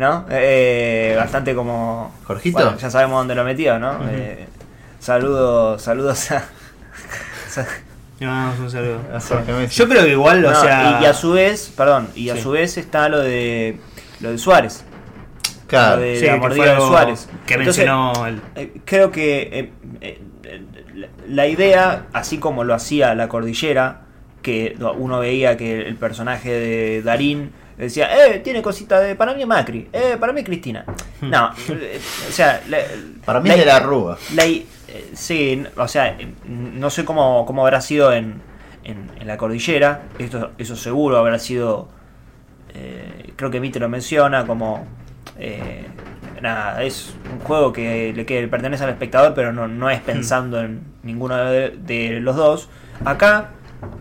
¿no? 0.00 0.26
Eh, 0.30 1.14
bastante 1.16 1.54
como 1.54 2.12
¿Jorgito? 2.24 2.58
bueno, 2.58 2.76
ya 2.76 2.90
sabemos 2.90 3.20
dónde 3.20 3.34
lo 3.36 3.44
metió 3.44 3.78
¿no? 3.78 4.00
Eh, 4.10 4.46
Saludos, 4.98 5.80
saludos 5.82 6.30
a. 6.32 6.44
Un 8.20 8.70
saludo. 8.70 8.98
Yo 9.70 9.88
creo 9.88 10.04
que 10.04 10.10
igual, 10.10 10.44
o 10.44 10.50
No, 10.50 10.60
sea. 10.60 10.98
y, 11.00 11.04
y 11.04 11.06
a 11.06 11.14
su 11.14 11.32
vez, 11.32 11.72
perdón, 11.74 12.08
y 12.14 12.28
a 12.28 12.36
su 12.36 12.50
vez 12.50 12.76
está 12.76 13.08
lo 13.08 13.18
de 13.20 13.78
lo 14.20 14.30
de 14.32 14.38
Suárez. 14.38 14.84
Claro. 15.66 15.96
lo 15.96 16.02
de 16.02 16.18
sí, 16.20 16.26
la 16.26 16.36
mordida 16.36 16.74
de 16.74 16.80
Suárez. 16.80 17.28
Que 17.46 17.54
Entonces, 17.54 17.86
mencionó 17.86 18.26
el. 18.26 18.42
Eh, 18.56 18.80
creo 18.84 19.10
que 19.10 19.72
eh, 20.02 20.20
la 21.28 21.46
idea, 21.46 22.06
así 22.12 22.36
como 22.38 22.64
lo 22.64 22.74
hacía 22.74 23.14
la 23.14 23.28
cordillera, 23.28 24.02
que 24.42 24.76
uno 24.98 25.18
veía 25.20 25.56
que 25.56 25.80
el 25.80 25.96
personaje 25.96 26.50
de 26.50 27.02
Darín 27.02 27.52
decía, 27.76 28.26
eh, 28.26 28.40
tiene 28.40 28.62
cosita 28.62 29.00
de. 29.00 29.14
Para 29.14 29.34
mí 29.34 29.42
es 29.42 29.46
Macri, 29.48 29.88
eh, 29.92 30.16
para 30.18 30.32
mí 30.32 30.40
es 30.40 30.46
Cristina. 30.46 30.84
No, 31.22 31.50
eh, 31.68 32.00
o 32.28 32.32
sea. 32.32 32.62
la- 32.68 32.78
Para 33.24 33.40
mí 33.40 33.48
la- 33.48 33.54
es 33.54 33.60
de 33.60 33.66
la 33.66 33.80
Rúa. 33.80 34.18
la 34.34 34.44
eh, 34.46 34.64
sí, 35.14 35.62
o 35.76 35.86
sea, 35.88 36.08
eh, 36.18 36.28
no 36.46 36.90
sé 36.90 37.04
cómo, 37.04 37.44
cómo 37.46 37.62
habrá 37.64 37.80
sido 37.80 38.12
en, 38.12 38.40
en, 38.84 39.10
en 39.20 39.26
la 39.26 39.36
cordillera. 39.36 40.02
Esto, 40.18 40.50
eso 40.58 40.74
seguro 40.76 41.16
habrá 41.18 41.38
sido. 41.38 41.88
eh, 42.74 43.32
creo 43.36 43.50
que 43.50 43.60
Mite 43.60 43.78
lo 43.80 43.88
menciona 43.88 44.46
como. 44.46 44.86
eh, 45.38 45.86
nada, 46.42 46.82
es 46.82 47.14
un 47.32 47.38
juego 47.40 47.72
que 47.72 48.12
le, 48.14 48.24
que 48.24 48.46
pertenece 48.48 48.82
al 48.84 48.90
espectador, 48.90 49.34
pero 49.34 49.52
no, 49.52 49.68
no 49.68 49.90
es 49.90 50.00
pensando 50.00 50.60
en 50.60 50.80
ninguno 51.02 51.36
de, 51.36 51.70
de 51.76 52.18
los 52.20 52.34
dos. 52.36 52.68
Acá 53.04 53.50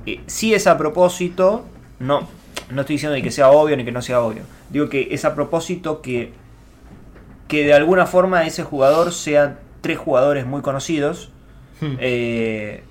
eh, 0.06 0.22
sí 0.28 0.54
es 0.54 0.66
a 0.68 0.78
propósito, 0.78 1.66
no, 2.00 2.28
no 2.70 2.82
estoy 2.82 2.96
diciendo 2.96 3.16
de 3.16 3.22
que 3.22 3.32
sea 3.32 3.50
obvio 3.50 3.76
ni 3.78 3.86
que 3.86 3.92
no 3.92 4.02
sea 4.02 4.22
obvio. 4.22 4.44
Digo 4.70 4.90
que 4.90 5.10
es 5.12 5.26
a 5.26 5.36
propósito 5.36 6.02
que 6.02 6.34
que 7.48 7.66
de 7.66 7.74
alguna 7.74 8.06
forma 8.06 8.46
ese 8.46 8.64
jugador 8.64 9.12
sean 9.12 9.58
tres 9.82 9.98
jugadores 9.98 10.46
muy 10.46 10.62
conocidos, 10.62 11.32
Hmm. 11.82 11.96
eh, 12.00 12.84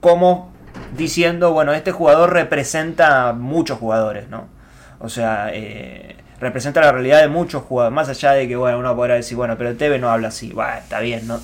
como 0.00 0.52
diciendo, 0.96 1.52
bueno, 1.52 1.72
este 1.72 1.90
jugador 1.92 2.32
representa 2.32 3.28
a 3.28 3.32
muchos 3.32 3.78
jugadores, 3.78 4.28
¿no? 4.28 4.46
O 5.00 5.08
sea, 5.08 5.50
eh, 5.52 6.16
representa 6.38 6.80
la 6.80 6.92
realidad 6.92 7.20
de 7.20 7.28
muchos 7.28 7.62
jugadores, 7.64 7.94
más 7.94 8.08
allá 8.08 8.32
de 8.32 8.46
que, 8.46 8.56
bueno, 8.56 8.78
uno 8.78 8.94
podrá 8.94 9.14
decir, 9.14 9.36
bueno, 9.36 9.56
pero 9.58 9.74
TV 9.76 9.98
no 9.98 10.10
habla 10.10 10.28
así, 10.28 10.52
bueno, 10.52 10.74
está 10.78 11.00
bien, 11.00 11.26
no, 11.26 11.40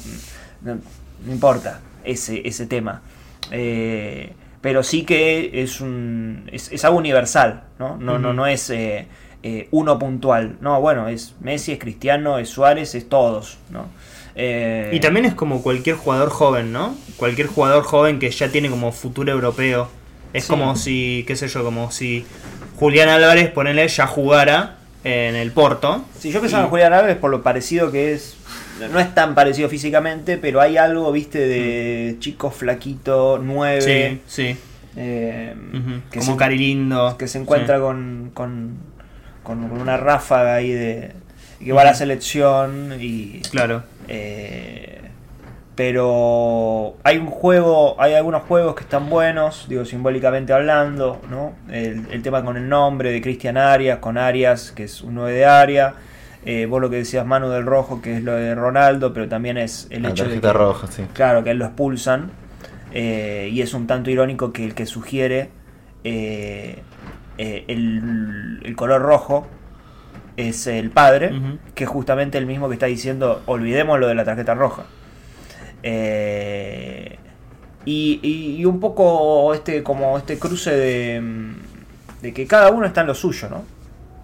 no, 0.63 0.79
no 1.25 1.33
importa 1.33 1.81
ese, 2.05 2.47
ese 2.47 2.67
tema. 2.67 3.03
Eh, 3.51 4.33
pero 4.67 4.83
sí 4.83 5.05
que 5.05 5.63
es 5.63 5.81
un 5.81 6.49
es, 6.51 6.73
es 6.73 6.85
algo 6.85 6.99
universal, 6.99 7.63
¿no? 7.79 7.97
No, 7.99 8.19
no, 8.19 8.33
no 8.33 8.49
es 8.49 8.69
eh, 8.71 9.07
eh, 9.45 9.69
uno 9.71 9.97
puntual. 9.97 10.57
No, 10.61 10.81
bueno, 10.81 11.07
es 11.07 11.37
Messi, 11.39 11.71
es 11.71 11.79
Cristiano, 11.79 12.37
es 12.41 12.49
Suárez, 12.49 12.97
es 12.97 13.09
todos, 13.09 13.59
¿no? 13.71 13.87
Eh, 14.35 14.91
Y 14.93 14.99
también 14.99 15.25
es 15.25 15.35
como 15.35 15.63
cualquier 15.63 15.95
jugador 15.95 16.31
joven, 16.31 16.73
¿no? 16.73 16.97
Cualquier 17.17 17.47
jugador 17.47 17.85
joven 17.85 18.19
que 18.19 18.29
ya 18.29 18.49
tiene 18.49 18.69
como 18.69 18.91
futuro 18.91 19.31
europeo. 19.31 19.89
Es 20.33 20.47
Sí. 20.47 20.51
como 20.51 20.75
si, 20.75 21.25
qué 21.29 21.37
sé 21.37 21.47
yo, 21.47 21.63
como 21.63 21.93
si 21.93 22.27
Julián 22.75 23.09
Álvarez, 23.09 23.49
ponele, 23.53 23.87
ya 23.87 24.09
jugara 24.09 24.79
en 25.05 25.37
el 25.37 25.53
Porto. 25.53 26.05
Si 26.19 26.33
yo 26.33 26.41
pensaba 26.41 26.65
Y- 26.65 26.65
en 26.65 26.71
Julián 26.71 26.93
Álvarez 26.93 27.19
por 27.19 27.31
lo 27.31 27.41
parecido 27.45 27.93
que 27.93 28.15
es, 28.15 28.37
no 28.93 29.01
es 29.01 29.15
tan 29.15 29.35
parecido 29.35 29.69
físicamente, 29.69 30.37
pero 30.39 30.61
hay 30.61 30.77
algo, 30.77 31.11
viste, 31.13 31.39
de 31.39 32.17
chico 32.19 32.51
flaquito, 32.51 33.39
9, 33.43 33.81
Sí, 33.81 34.21
sí. 34.27 34.57
eh, 34.97 35.55
que, 36.11 36.19
Como 36.21 36.33
se, 36.33 36.39
Carilindo. 36.39 37.17
que 37.19 37.29
se 37.29 37.39
encuentra 37.39 37.77
sí. 37.77 37.83
con, 37.83 38.31
con, 38.35 38.79
una 39.81 39.97
ráfaga 39.97 40.57
ahí 40.57 40.73
de 40.73 41.13
que 41.65 41.73
va 41.73 41.83
a 41.83 41.85
la 41.87 41.95
selección 41.95 42.97
y 43.01 43.41
Claro. 43.51 43.83
Eh, 44.09 45.01
pero 45.75 46.97
hay 47.05 47.19
un 47.19 47.27
juego, 47.27 47.97
hay 48.01 48.15
algunos 48.15 48.43
juegos 48.45 48.75
que 48.75 48.83
están 48.83 49.11
buenos, 49.11 49.67
digo 49.69 49.85
simbólicamente 49.85 50.53
hablando, 50.55 51.21
¿no? 51.31 51.55
El, 51.71 52.07
el 52.11 52.23
tema 52.23 52.43
con 52.43 52.57
el 52.57 52.67
nombre 52.69 53.13
de 53.13 53.21
Cristian 53.21 53.59
Arias, 53.59 53.99
con 53.99 54.17
Arias, 54.17 54.73
que 54.73 54.85
es 54.85 55.03
un 55.03 55.15
9 55.17 55.33
de 55.33 55.45
área. 55.45 55.95
Eh, 56.47 56.67
vos 56.67 56.81
lo 56.81 56.91
que 56.91 56.97
decías 56.97 57.27
Manu 57.27 57.49
del 57.51 57.67
Rojo, 57.67 58.01
que 58.03 58.17
es 58.19 58.23
lo 58.25 58.35
de 58.35 58.55
Ronaldo, 58.55 59.13
pero 59.13 59.29
también 59.29 59.59
es 59.59 59.89
el 59.91 60.03
La 60.05 60.11
hecho 60.11 60.25
de 60.25 60.31
tarjeta 60.31 60.53
que, 60.53 60.59
roja, 60.59 60.87
sí. 60.87 61.05
claro, 61.13 61.45
que 61.45 61.51
él 61.51 61.59
lo 61.59 61.67
expulsan. 61.67 62.31
eh, 62.93 63.51
y 63.53 63.63
es 63.63 63.75
un 63.75 63.87
tanto 63.87 64.11
irónico 64.11 64.53
que 64.53 64.65
el 64.65 64.75
que 64.75 64.87
sugiere 64.87 65.51
eh, 66.05 66.83
eh, 67.39 67.65
el, 67.69 68.61
el 68.65 68.77
color 68.77 69.03
rojo 69.03 69.49
es 70.37 70.67
el 70.69 70.91
padre, 70.91 71.33
que 71.75 71.85
es 71.85 71.91
justamente 71.91 72.39
el 72.39 72.47
mismo 72.47 72.69
que 72.69 72.75
está 72.75 72.87
diciendo, 72.87 73.43
olvidemos 73.47 73.99
lo 74.01 74.07
de 74.09 74.15
la 74.15 74.25
tarjeta 74.25 74.55
roja. 74.55 74.85
Eh, 75.83 77.19
y, 77.85 78.21
y- 78.23 78.57
y 78.61 78.65
un 78.65 78.81
poco 78.81 79.55
este 79.55 79.83
como 79.83 80.19
este 80.19 80.39
cruce 80.39 80.73
de, 80.77 81.53
de 82.23 82.35
que 82.35 82.47
cada 82.47 82.71
uno 82.71 82.87
está 82.87 83.03
en 83.03 83.09
lo 83.09 83.15
suyo, 83.15 83.49
¿no? 83.51 83.65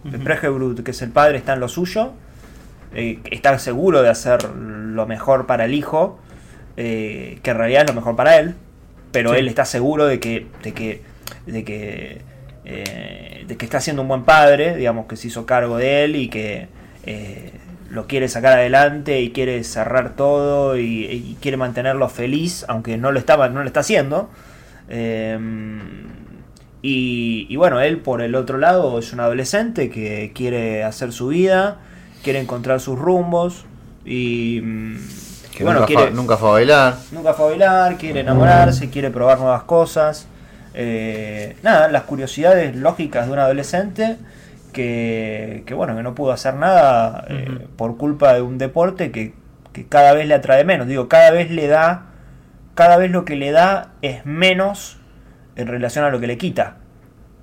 El 0.05 0.17
Ujú. 0.17 0.25
Pregebrut, 0.25 0.83
que 0.83 0.91
es 0.91 1.03
el 1.03 1.11
padre, 1.11 1.39
está 1.39 1.53
en 1.55 1.61
lo 1.61 1.69
suyo, 1.69 2.13
eh, 2.95 3.21
está 3.31 3.59
seguro 3.59 4.03
de 4.03 4.09
hacer 4.09 4.45
lo 4.55 5.07
mejor 5.07 5.47
para 5.47 5.65
el 5.65 5.75
hijo, 5.75 6.19
eh, 6.77 7.39
que 7.43 7.51
en 7.51 7.57
realidad 7.59 7.83
es 7.83 7.89
lo 7.89 7.95
mejor 7.95 8.17
para 8.17 8.39
él, 8.39 8.55
pero 9.13 9.33
Sí. 9.33 9.39
él 9.39 9.49
está 9.49 9.65
seguro 9.65 10.07
de 10.07 10.19
que, 10.21 10.47
de 10.63 10.73
que, 10.73 11.03
de 11.47 11.65
que, 11.65 12.21
eh, 12.65 13.45
de 13.47 13.57
que 13.57 13.65
está 13.65 13.81
siendo 13.81 14.03
un 14.03 14.09
buen 14.09 14.25
padre, 14.25 14.77
digamos 14.77 15.07
que 15.07 15.17
se 15.17 15.29
hizo 15.29 15.47
cargo 15.47 15.77
de 15.77 16.05
él 16.05 16.17
y 16.17 16.29
que 16.29 16.69
lo 17.91 18.07
quiere 18.07 18.27
sacar 18.29 18.55
adelante 18.55 19.21
y 19.21 19.33
quiere 19.33 19.63
cerrar 19.65 20.17
todo 20.17 20.79
y, 20.79 21.05
y 21.05 21.37
quiere 21.43 21.59
mantenerlo 21.59 22.09
feliz, 22.09 22.65
aunque 22.69 22.97
no 22.97 23.13
lo 23.13 23.19
estaba, 23.19 23.49
no 23.51 23.61
lo 23.61 23.67
está 23.67 23.81
haciendo. 23.81 24.31
Eh, 24.89 25.39
y, 26.83 27.47
y 27.49 27.57
bueno, 27.57 27.81
él 27.81 27.99
por 27.99 28.23
el 28.23 28.35
otro 28.35 28.59
lado 28.59 28.99
es 28.99 29.13
un 29.13 29.21
adolescente 29.21 29.89
que 29.89 30.33
quiere 30.35 30.83
hacer 30.83 31.13
su 31.13 31.29
vida, 31.29 31.79
quiere 32.25 32.41
encontrar 32.41 32.81
sus 32.81 32.99
rumbos 32.99 33.65
y 34.05 34.61
mm, 34.63 34.97
Que 35.57 35.63
bueno, 35.63 35.81
nunca, 35.81 35.87
quiere, 35.87 36.03
fue, 36.03 36.11
nunca 36.11 36.37
fue 36.37 36.49
a 36.49 36.53
bailar. 36.53 36.95
nunca 37.13 37.35
fue 37.35 37.47
a 37.47 37.49
bailar, 37.51 37.97
quiere 37.99 38.21
enamorarse, 38.21 38.91
quiere 38.91 39.11
probar 39.11 39.39
nuevas 39.39 39.63
cosas. 39.63 40.27
Eh, 40.75 41.57
nada, 41.63 41.87
las 41.89 42.03
curiosidades 42.03 42.75
lógicas 42.75 43.27
de 43.27 43.33
un 43.33 43.39
adolescente 43.39 44.17
que, 44.73 45.63
que, 45.67 45.75
bueno, 45.75 45.95
que 45.97 46.03
no 46.03 46.17
pudo 46.17 46.33
hacer 46.33 46.55
nada 46.55 47.27
eh, 47.29 47.69
por 47.77 47.97
culpa 47.97 48.35
de 48.35 48.43
un 48.43 48.59
deporte 48.59 49.13
que, 49.13 49.35
que 49.73 49.87
cada 49.87 50.15
vez 50.15 50.27
le 50.27 50.35
atrae 50.35 50.65
menos. 50.65 50.89
Digo, 50.89 51.09
cada 51.09 51.31
vez 51.31 51.51
le 51.51 51.69
da, 51.69 52.07
cada 52.75 52.97
vez 52.97 53.13
lo 53.13 53.25
que 53.25 53.37
le 53.37 53.53
da 53.53 53.93
es 54.03 54.27
menos 54.27 54.99
en 55.57 55.67
relación 55.67 56.05
a 56.05 56.11
lo 56.11 56.21
que 56.21 56.27
le 56.27 56.39
quita. 56.39 56.77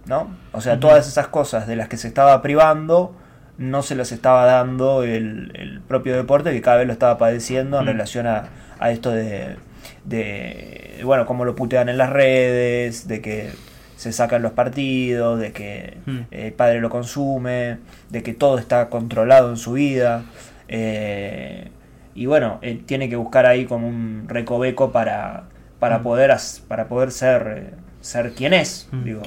¿No? 0.06 0.30
O 0.54 0.62
sea, 0.62 0.80
todas 0.80 1.08
esas 1.08 1.28
cosas 1.28 1.68
de 1.68 1.76
las 1.76 1.88
que 1.88 1.98
se 1.98 2.08
estaba 2.08 2.42
privando 2.42 3.14
no 3.60 3.84
se 3.84 3.94
las 3.96 4.12
estaba 4.12 4.46
dando 4.46 5.04
el, 5.04 5.52
el 5.54 5.82
propio 5.82 6.16
deporte 6.16 6.52
que 6.52 6.62
cada 6.62 6.78
vez 6.78 6.88
lo 6.88 6.94
estaba 6.94 7.18
padeciendo 7.18 7.80
en 7.80 7.86
relación 7.86 8.26
a, 8.26 8.46
a 8.80 8.90
esto 8.92 9.12
de, 9.12 9.58
de, 10.06 11.02
bueno, 11.04 11.26
cómo 11.26 11.46
lo 11.46 11.56
putean 11.56 11.90
en 11.90 11.98
las 11.98 12.10
redes, 12.10 13.08
de 13.08 13.22
que 13.22 13.52
se 13.98 14.12
sacan 14.14 14.42
los 14.42 14.54
partidos, 14.54 15.40
de 15.40 15.52
que 15.52 15.98
Mm. 16.06 16.20
el 16.32 16.54
padre 16.54 16.80
lo 16.82 16.90
consume, 16.90 17.78
de 18.10 18.24
que 18.24 18.34
todo 18.34 18.58
está 18.58 18.90
controlado 18.90 19.50
en 19.50 19.58
su 19.58 19.74
vida. 19.74 20.24
eh, 20.70 21.70
y 22.16 22.26
bueno, 22.26 22.60
él 22.62 22.84
tiene 22.86 23.10
que 23.10 23.16
buscar 23.16 23.46
ahí 23.46 23.66
como 23.66 23.88
un 23.88 24.26
recoveco 24.28 24.92
para, 24.92 25.44
para, 25.80 26.02
poder, 26.02 26.32
as- 26.32 26.62
para 26.68 26.88
poder 26.88 27.12
ser, 27.12 27.54
eh, 27.58 27.74
ser 28.02 28.34
quien 28.34 28.54
es. 28.54 28.88
Mm. 28.92 29.04
Digo. 29.04 29.22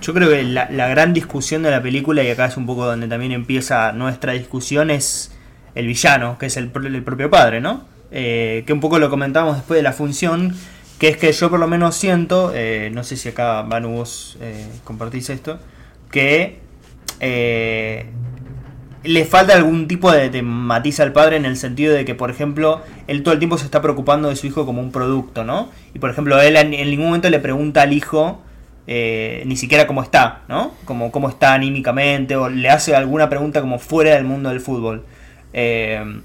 Yo 0.00 0.14
creo 0.14 0.30
que 0.30 0.44
la, 0.44 0.70
la 0.70 0.88
gran 0.88 1.12
discusión 1.12 1.62
de 1.62 1.70
la 1.70 1.82
película, 1.82 2.22
y 2.22 2.30
acá 2.30 2.46
es 2.46 2.56
un 2.56 2.66
poco 2.66 2.86
donde 2.86 3.08
también 3.08 3.32
empieza 3.32 3.92
nuestra 3.92 4.32
discusión, 4.32 4.90
es 4.90 5.32
el 5.74 5.86
villano, 5.86 6.38
que 6.38 6.46
es 6.46 6.56
el, 6.56 6.70
el 6.74 7.02
propio 7.02 7.30
padre, 7.30 7.60
¿no? 7.60 7.84
Eh, 8.10 8.64
que 8.66 8.72
un 8.72 8.80
poco 8.80 8.98
lo 8.98 9.10
comentamos 9.10 9.56
después 9.56 9.78
de 9.78 9.82
la 9.82 9.92
función, 9.92 10.54
que 10.98 11.08
es 11.08 11.16
que 11.16 11.32
yo 11.32 11.50
por 11.50 11.60
lo 11.60 11.66
menos 11.66 11.96
siento, 11.96 12.52
eh, 12.54 12.90
no 12.92 13.04
sé 13.04 13.16
si 13.16 13.28
acá 13.28 13.62
Manu 13.62 13.90
vos 13.90 14.38
eh, 14.40 14.66
compartís 14.84 15.30
esto, 15.30 15.58
que 16.10 16.60
eh, 17.20 18.06
le 19.04 19.24
falta 19.24 19.54
algún 19.54 19.88
tipo 19.88 20.10
de, 20.10 20.30
de 20.30 20.42
matiz 20.42 21.00
al 21.00 21.12
padre 21.12 21.36
en 21.36 21.44
el 21.44 21.56
sentido 21.56 21.94
de 21.94 22.04
que, 22.04 22.14
por 22.14 22.30
ejemplo, 22.30 22.82
él 23.06 23.22
todo 23.22 23.32
el 23.32 23.38
tiempo 23.38 23.58
se 23.58 23.64
está 23.64 23.80
preocupando 23.80 24.28
de 24.28 24.36
su 24.36 24.46
hijo 24.46 24.66
como 24.66 24.80
un 24.80 24.90
producto, 24.90 25.44
¿no? 25.44 25.70
Y 25.94 25.98
por 25.98 26.10
ejemplo, 26.10 26.40
él 26.40 26.56
en, 26.56 26.70
ningún 26.70 27.06
momento 27.06 27.30
le 27.30 27.38
pregunta 27.38 27.82
al 27.82 27.92
hijo 27.92 28.42
eh, 28.86 29.42
ni 29.46 29.56
siquiera 29.56 29.86
cómo 29.86 30.02
está, 30.02 30.42
¿no? 30.48 30.72
Como 30.84 31.12
cómo 31.12 31.28
está 31.28 31.54
anímicamente, 31.54 32.36
o 32.36 32.48
le 32.48 32.68
hace 32.70 32.96
alguna 32.96 33.28
pregunta 33.28 33.60
como 33.60 33.78
fuera 33.78 34.14
del 34.14 34.24
mundo 34.24 34.48
del 34.48 34.60
fútbol. 34.60 35.04
Eh, 35.52 36.20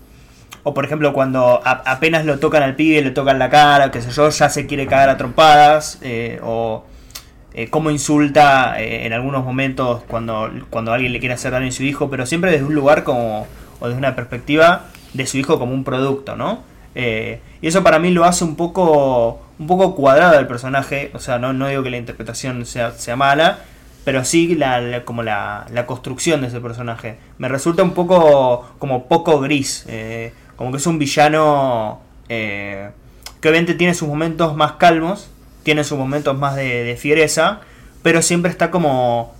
o 0.63 0.73
por 0.73 0.85
ejemplo, 0.85 1.11
cuando 1.11 1.61
apenas 1.63 2.25
lo 2.25 2.39
tocan 2.39 2.63
al 2.63 2.75
pibe, 2.75 3.01
le 3.01 3.11
tocan 3.11 3.37
la 3.37 3.49
cara, 3.49 3.91
qué 3.91 4.01
sé 4.01 4.11
yo, 4.11 4.29
ya 4.29 4.49
se 4.49 4.65
quiere 4.65 4.87
cagar 4.87 5.09
a 5.09 5.17
trompadas, 5.17 5.99
eh, 6.01 6.39
o 6.41 6.85
eh, 7.53 7.69
cómo 7.69 7.91
insulta 7.91 8.79
eh, 8.81 9.05
en 9.05 9.13
algunos 9.13 9.43
momentos 9.45 10.03
cuando, 10.07 10.49
cuando 10.69 10.91
alguien 10.93 11.13
le 11.13 11.19
quiere 11.19 11.35
hacer 11.35 11.51
daño 11.51 11.67
a 11.67 11.71
su 11.71 11.83
hijo, 11.83 12.09
pero 12.09 12.25
siempre 12.25 12.51
desde 12.51 12.65
un 12.65 12.75
lugar 12.75 13.03
como, 13.03 13.47
o 13.79 13.87
desde 13.87 13.97
una 13.99 14.15
perspectiva 14.15 14.85
de 15.13 15.27
su 15.27 15.37
hijo 15.37 15.59
como 15.59 15.73
un 15.73 15.83
producto, 15.83 16.35
¿no? 16.35 16.59
Eh, 16.95 17.39
y 17.61 17.67
eso 17.67 17.83
para 17.83 17.99
mí 17.99 18.11
lo 18.11 18.23
hace 18.25 18.43
un 18.43 18.55
poco, 18.55 19.41
un 19.59 19.67
poco 19.67 19.95
cuadrado 19.95 20.39
el 20.39 20.47
personaje. 20.47 21.11
O 21.13 21.19
sea, 21.19 21.39
no, 21.39 21.53
no 21.53 21.67
digo 21.67 21.83
que 21.83 21.89
la 21.89 21.97
interpretación 21.97 22.65
sea, 22.65 22.91
sea 22.91 23.15
mala, 23.15 23.59
pero 24.05 24.25
sí 24.25 24.55
la, 24.55 24.79
la- 24.81 25.05
como 25.05 25.23
la, 25.23 25.65
la 25.71 25.85
construcción 25.85 26.41
de 26.41 26.47
ese 26.47 26.59
personaje. 26.59 27.17
Me 27.37 27.47
resulta 27.47 27.83
un 27.83 27.91
poco 27.91 28.67
como 28.79 29.07
poco 29.07 29.39
gris. 29.39 29.85
eh, 29.87 30.33
como 30.55 30.71
que 30.71 30.77
es 30.77 30.85
un 30.87 30.99
villano 30.99 31.99
que 32.27 33.49
obviamente 33.49 33.73
tiene 33.73 33.93
sus 33.93 34.07
momentos 34.07 34.55
más 34.55 34.73
calmos, 34.73 35.29
tiene 35.63 35.83
sus 35.83 35.97
momentos 35.97 36.37
más 36.37 36.55
de, 36.55 36.83
de 36.83 36.95
fiereza, 36.97 37.61
pero 38.01 38.21
siempre 38.21 38.51
está 38.51 38.69
como 38.71 39.33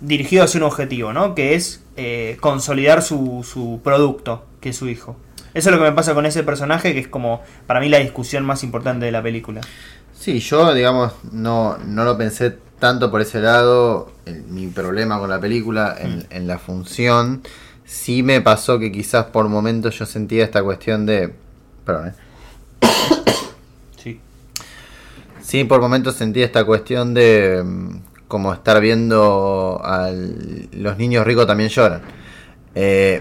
dirigido 0.00 0.44
hacia 0.44 0.58
un 0.58 0.64
objetivo, 0.64 1.12
¿no? 1.12 1.34
Que 1.34 1.54
es 1.54 1.82
eh, 1.96 2.36
consolidar 2.40 3.02
su, 3.02 3.46
su 3.50 3.80
producto, 3.84 4.44
que 4.60 4.70
es 4.70 4.76
su 4.76 4.88
hijo. 4.88 5.16
Eso 5.52 5.68
es 5.70 5.74
lo 5.76 5.82
que 5.82 5.88
me 5.90 5.96
pasa 5.96 6.14
con 6.14 6.26
ese 6.26 6.42
personaje, 6.44 6.92
que 6.94 7.00
es 7.00 7.08
como 7.08 7.42
para 7.66 7.80
mí 7.80 7.88
la 7.88 7.98
discusión 7.98 8.44
más 8.44 8.62
importante 8.62 9.06
de 9.06 9.12
la 9.12 9.22
película. 9.22 9.60
Sí, 10.18 10.38
yo, 10.40 10.72
digamos, 10.74 11.12
no, 11.32 11.76
no 11.78 12.04
lo 12.04 12.16
pensé 12.16 12.56
tanto 12.78 13.10
por 13.10 13.20
ese 13.20 13.40
lado. 13.40 14.12
el- 14.26 14.44
mi 14.44 14.66
problema 14.68 15.18
con 15.18 15.28
la 15.30 15.40
película, 15.40 15.96
en, 15.98 16.26
en 16.30 16.46
la 16.46 16.58
función, 16.58 17.42
sí 17.84 18.22
me 18.22 18.40
pasó 18.40 18.78
que 18.78 18.92
quizás 18.92 19.26
por 19.26 19.48
momentos 19.48 19.98
yo 19.98 20.06
sentía 20.06 20.44
esta 20.44 20.62
cuestión 20.62 21.04
de. 21.06 21.34
Perdón, 21.84 22.08
¿eh? 22.08 22.86
Sí. 24.02 24.20
Sí, 25.50 25.64
por 25.64 25.80
momentos 25.80 26.14
sentí 26.14 26.42
esta 26.42 26.64
cuestión 26.64 27.12
de 27.12 27.62
mm, 27.64 28.00
como 28.28 28.52
estar 28.52 28.80
viendo 28.80 29.80
a 29.82 30.10
los 30.72 30.96
niños 30.96 31.26
ricos 31.26 31.46
también 31.46 31.70
lloran. 31.70 32.02
Eh, 32.76 33.20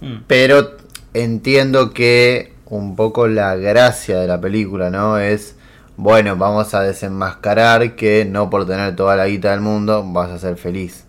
Mm. 0.00 0.24
pero 0.26 0.76
entiendo 1.14 1.92
que 1.92 2.52
un 2.66 2.96
poco 2.96 3.28
la 3.28 3.56
gracia 3.56 4.18
de 4.20 4.26
la 4.26 4.40
película, 4.40 4.90
¿no? 4.90 5.18
Es, 5.18 5.56
bueno, 5.96 6.36
vamos 6.36 6.74
a 6.74 6.82
desenmascarar 6.82 7.96
que 7.96 8.24
no 8.26 8.50
por 8.50 8.66
tener 8.66 8.94
toda 8.96 9.16
la 9.16 9.26
guita 9.26 9.52
del 9.52 9.60
mundo 9.60 10.04
vas 10.06 10.30
a 10.30 10.38
ser 10.38 10.56
feliz. 10.56 11.04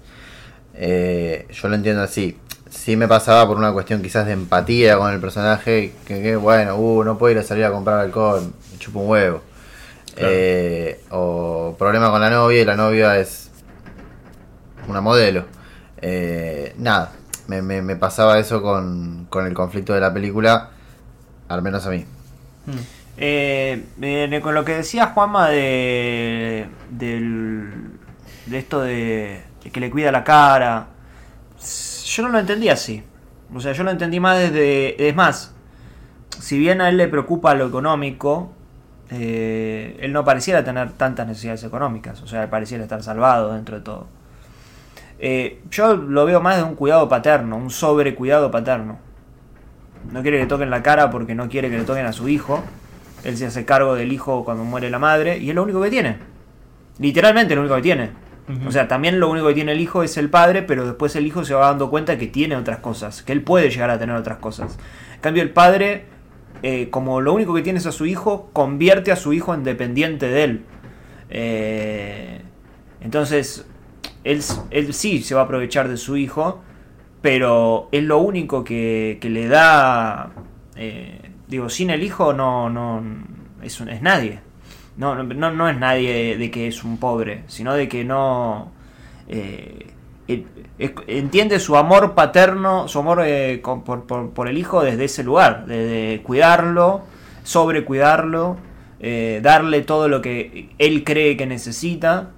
Eh, 0.75 1.47
yo 1.51 1.67
lo 1.69 1.75
entiendo 1.75 2.01
así. 2.03 2.37
Sí 2.69 2.95
me 2.95 3.07
pasaba 3.07 3.47
por 3.47 3.57
una 3.57 3.73
cuestión 3.73 4.01
quizás 4.01 4.25
de 4.25 4.33
empatía 4.33 4.97
con 4.97 5.11
el 5.13 5.19
personaje, 5.19 5.93
que, 6.05 6.21
que, 6.21 6.35
bueno, 6.35 6.77
uh, 6.77 7.03
no 7.03 7.17
puedo 7.17 7.33
ir 7.33 7.39
a 7.39 7.43
salir 7.43 7.65
a 7.65 7.71
comprar 7.71 7.99
alcohol, 7.99 8.53
me 8.71 8.79
chupo 8.79 8.99
un 8.99 9.09
huevo. 9.09 9.41
Claro. 10.17 10.33
Eh, 10.33 10.99
o 11.11 11.75
problema 11.77 12.09
con 12.11 12.19
la 12.21 12.29
novia 12.29 12.61
y 12.61 12.65
la 12.65 12.75
novia 12.75 13.17
es 13.19 13.51
una 14.87 15.01
modelo. 15.01 15.45
Eh, 16.01 16.73
nada, 16.77 17.11
me, 17.47 17.61
me- 17.61 17.81
me 17.81 17.95
pasaba 17.95 18.39
eso 18.39 18.61
con, 18.61 19.25
con 19.29 19.45
el 19.45 19.53
conflicto 19.53 19.93
de 19.93 19.99
la 20.01 20.13
película, 20.13 20.69
al 21.47 21.61
menos 21.61 21.85
a 21.85 21.89
mí. 21.91 22.05
Mm. 22.65 22.71
Eh, 23.19 23.85
eh, 24.01 24.39
con 24.43 24.53
lo 24.53 24.63
que 24.63 24.75
decía 24.75 25.07
Juanma 25.07 25.49
de, 25.49 26.67
del- 26.91 27.91
de 28.45 28.57
esto 28.57 28.81
de, 28.81 29.41
de 29.63 29.69
que 29.71 29.79
le 29.79 29.89
cuida 29.89 30.11
la 30.11 30.23
cara, 30.23 30.87
yo 32.05 32.23
no 32.23 32.29
lo 32.29 32.39
entendí 32.39 32.69
así. 32.69 33.03
O 33.53 33.59
sea, 33.59 33.71
yo 33.73 33.83
lo 33.83 33.91
entendí 33.91 34.19
más 34.19 34.37
desde... 34.37 35.07
Es 35.07 35.15
más, 35.15 35.53
si 36.39 36.59
bien 36.59 36.81
a 36.81 36.89
él 36.89 36.97
le 36.97 37.07
preocupa 37.07 37.53
lo 37.55 37.65
económico, 37.67 38.51
eh, 39.09 39.97
él 40.01 40.11
no 40.11 40.25
pareciera 40.25 40.63
tener 40.63 40.91
tantas 40.91 41.27
necesidades 41.27 41.63
económicas. 41.63 42.21
O 42.21 42.27
sea, 42.27 42.49
pareciera 42.49 42.83
estar 42.83 43.01
salvado 43.03 43.53
dentro 43.53 43.77
de 43.77 43.83
todo. 43.83 44.07
Eh, 45.19 45.61
yo 45.71 45.95
lo 45.95 46.25
veo 46.25 46.41
más 46.41 46.57
de 46.57 46.63
un 46.63 46.75
cuidado 46.75 47.09
paterno, 47.09 47.57
un 47.57 47.71
sobrecuidado 47.71 48.51
paterno. 48.51 48.99
No 50.11 50.21
quiere 50.21 50.37
que 50.37 50.43
le 50.43 50.49
toquen 50.49 50.69
la 50.69 50.83
cara 50.83 51.09
porque 51.09 51.35
no 51.35 51.49
quiere 51.49 51.69
que 51.69 51.77
le 51.77 51.83
toquen 51.83 52.05
a 52.05 52.13
su 52.13 52.29
hijo. 52.29 52.63
Él 53.23 53.35
se 53.35 53.47
hace 53.47 53.65
cargo 53.65 53.95
del 53.95 54.11
hijo 54.11 54.45
cuando 54.45 54.63
muere 54.63 54.89
la 54.89 54.99
madre 54.99 55.37
y 55.37 55.49
es 55.49 55.55
lo 55.55 55.63
único 55.63 55.81
que 55.81 55.89
tiene. 55.89 56.17
Literalmente 56.99 57.55
lo 57.55 57.61
único 57.61 57.75
que 57.75 57.81
tiene. 57.81 58.27
O 58.65 58.71
sea, 58.71 58.87
también 58.87 59.19
lo 59.19 59.29
único 59.29 59.47
que 59.47 59.55
tiene 59.55 59.73
el 59.73 59.81
hijo 59.81 60.03
es 60.03 60.15
el 60.15 60.29
padre, 60.29 60.61
pero 60.61 60.85
después 60.85 61.13
el 61.17 61.27
hijo 61.27 61.43
se 61.43 61.53
va 61.53 61.67
dando 61.67 61.89
cuenta 61.89 62.17
que 62.17 62.27
tiene 62.27 62.55
otras 62.55 62.77
cosas, 62.77 63.21
que 63.21 63.33
él 63.33 63.41
puede 63.41 63.69
llegar 63.69 63.89
a 63.89 63.99
tener 63.99 64.15
otras 64.15 64.37
cosas. 64.37 64.77
En 65.15 65.19
cambio, 65.19 65.43
el 65.43 65.49
padre, 65.49 66.05
eh, 66.63 66.89
como 66.89 67.21
lo 67.21 67.33
único 67.33 67.53
que 67.53 67.61
tiene 67.61 67.79
es 67.79 67.85
a 67.85 67.91
su 67.91 68.05
hijo, 68.05 68.49
convierte 68.53 69.11
a 69.11 69.15
su 69.15 69.33
hijo 69.33 69.53
en 69.53 69.63
dependiente 69.63 70.27
de 70.27 70.43
él. 70.43 70.65
Eh, 71.29 72.41
entonces, 73.01 73.65
él, 74.23 74.41
él 74.71 74.93
sí 74.93 75.21
se 75.21 75.35
va 75.35 75.41
a 75.41 75.43
aprovechar 75.45 75.87
de 75.87 75.97
su 75.97 76.17
hijo, 76.17 76.61
pero 77.21 77.89
es 77.91 78.03
lo 78.03 78.19
único 78.19 78.63
que, 78.63 79.17
que 79.21 79.29
le 79.29 79.47
da. 79.47 80.31
eh, 80.75 81.21
digo, 81.47 81.69
sin 81.69 81.89
el 81.89 82.03
hijo 82.03 82.33
no, 82.33 82.69
no 82.69 83.03
es, 83.61 83.79
es 83.81 84.01
nadie. 84.01 84.39
No, 84.97 85.15
no, 85.23 85.51
no, 85.51 85.69
es 85.69 85.77
nadie 85.77 86.37
de 86.37 86.51
que 86.51 86.67
es 86.67 86.83
un 86.83 86.97
pobre, 86.97 87.43
sino 87.47 87.73
de 87.75 87.87
que 87.87 88.03
no. 88.03 88.71
eh, 89.27 89.93
entiende 90.77 91.59
su 91.59 91.77
amor 91.77 92.13
paterno, 92.13 92.87
su 92.87 92.99
amor 92.99 93.21
eh, 93.25 93.61
por, 93.63 94.05
por- 94.33 94.47
el 94.47 94.57
hijo 94.57 94.83
desde 94.83 95.05
ese 95.05 95.23
lugar, 95.23 95.65
de, 95.65 96.21
cuidarlo, 96.23 97.01
sobrecuidarlo, 97.43 98.57
eh, 98.99 99.39
darle 99.41 99.81
todo 99.81 100.09
lo 100.09 100.21
que 100.21 100.69
él 100.77 101.03
cree 101.03 101.37
que 101.37 101.45
necesita, 101.45 102.29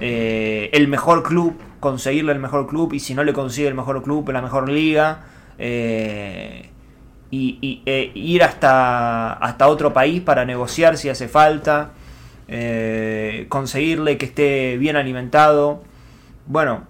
eh, 0.00 0.70
el 0.72 0.88
mejor 0.88 1.22
club, 1.22 1.54
conseguirle 1.80 2.32
el 2.32 2.38
mejor 2.38 2.66
club, 2.66 2.92
y 2.94 3.00
si 3.00 3.14
no 3.14 3.24
le 3.24 3.32
consigue 3.32 3.68
el 3.68 3.74
mejor 3.74 4.02
club, 4.02 4.30
la 4.30 4.40
mejor 4.42 4.68
liga, 4.68 5.24
eh, 5.58 6.70
y, 7.30 7.82
eh, 7.84 8.12
ir 8.14 8.44
hasta, 8.44 9.32
hasta 9.32 9.66
otro 9.66 9.92
país 9.92 10.20
para 10.20 10.44
negociar 10.44 10.96
si 10.96 11.08
hace 11.08 11.26
falta, 11.26 11.90
eh, 12.46 13.46
conseguirle 13.48 14.18
que 14.18 14.26
esté 14.26 14.76
bien 14.78 14.94
alimentado. 14.96 15.82
Bueno, 16.46 16.84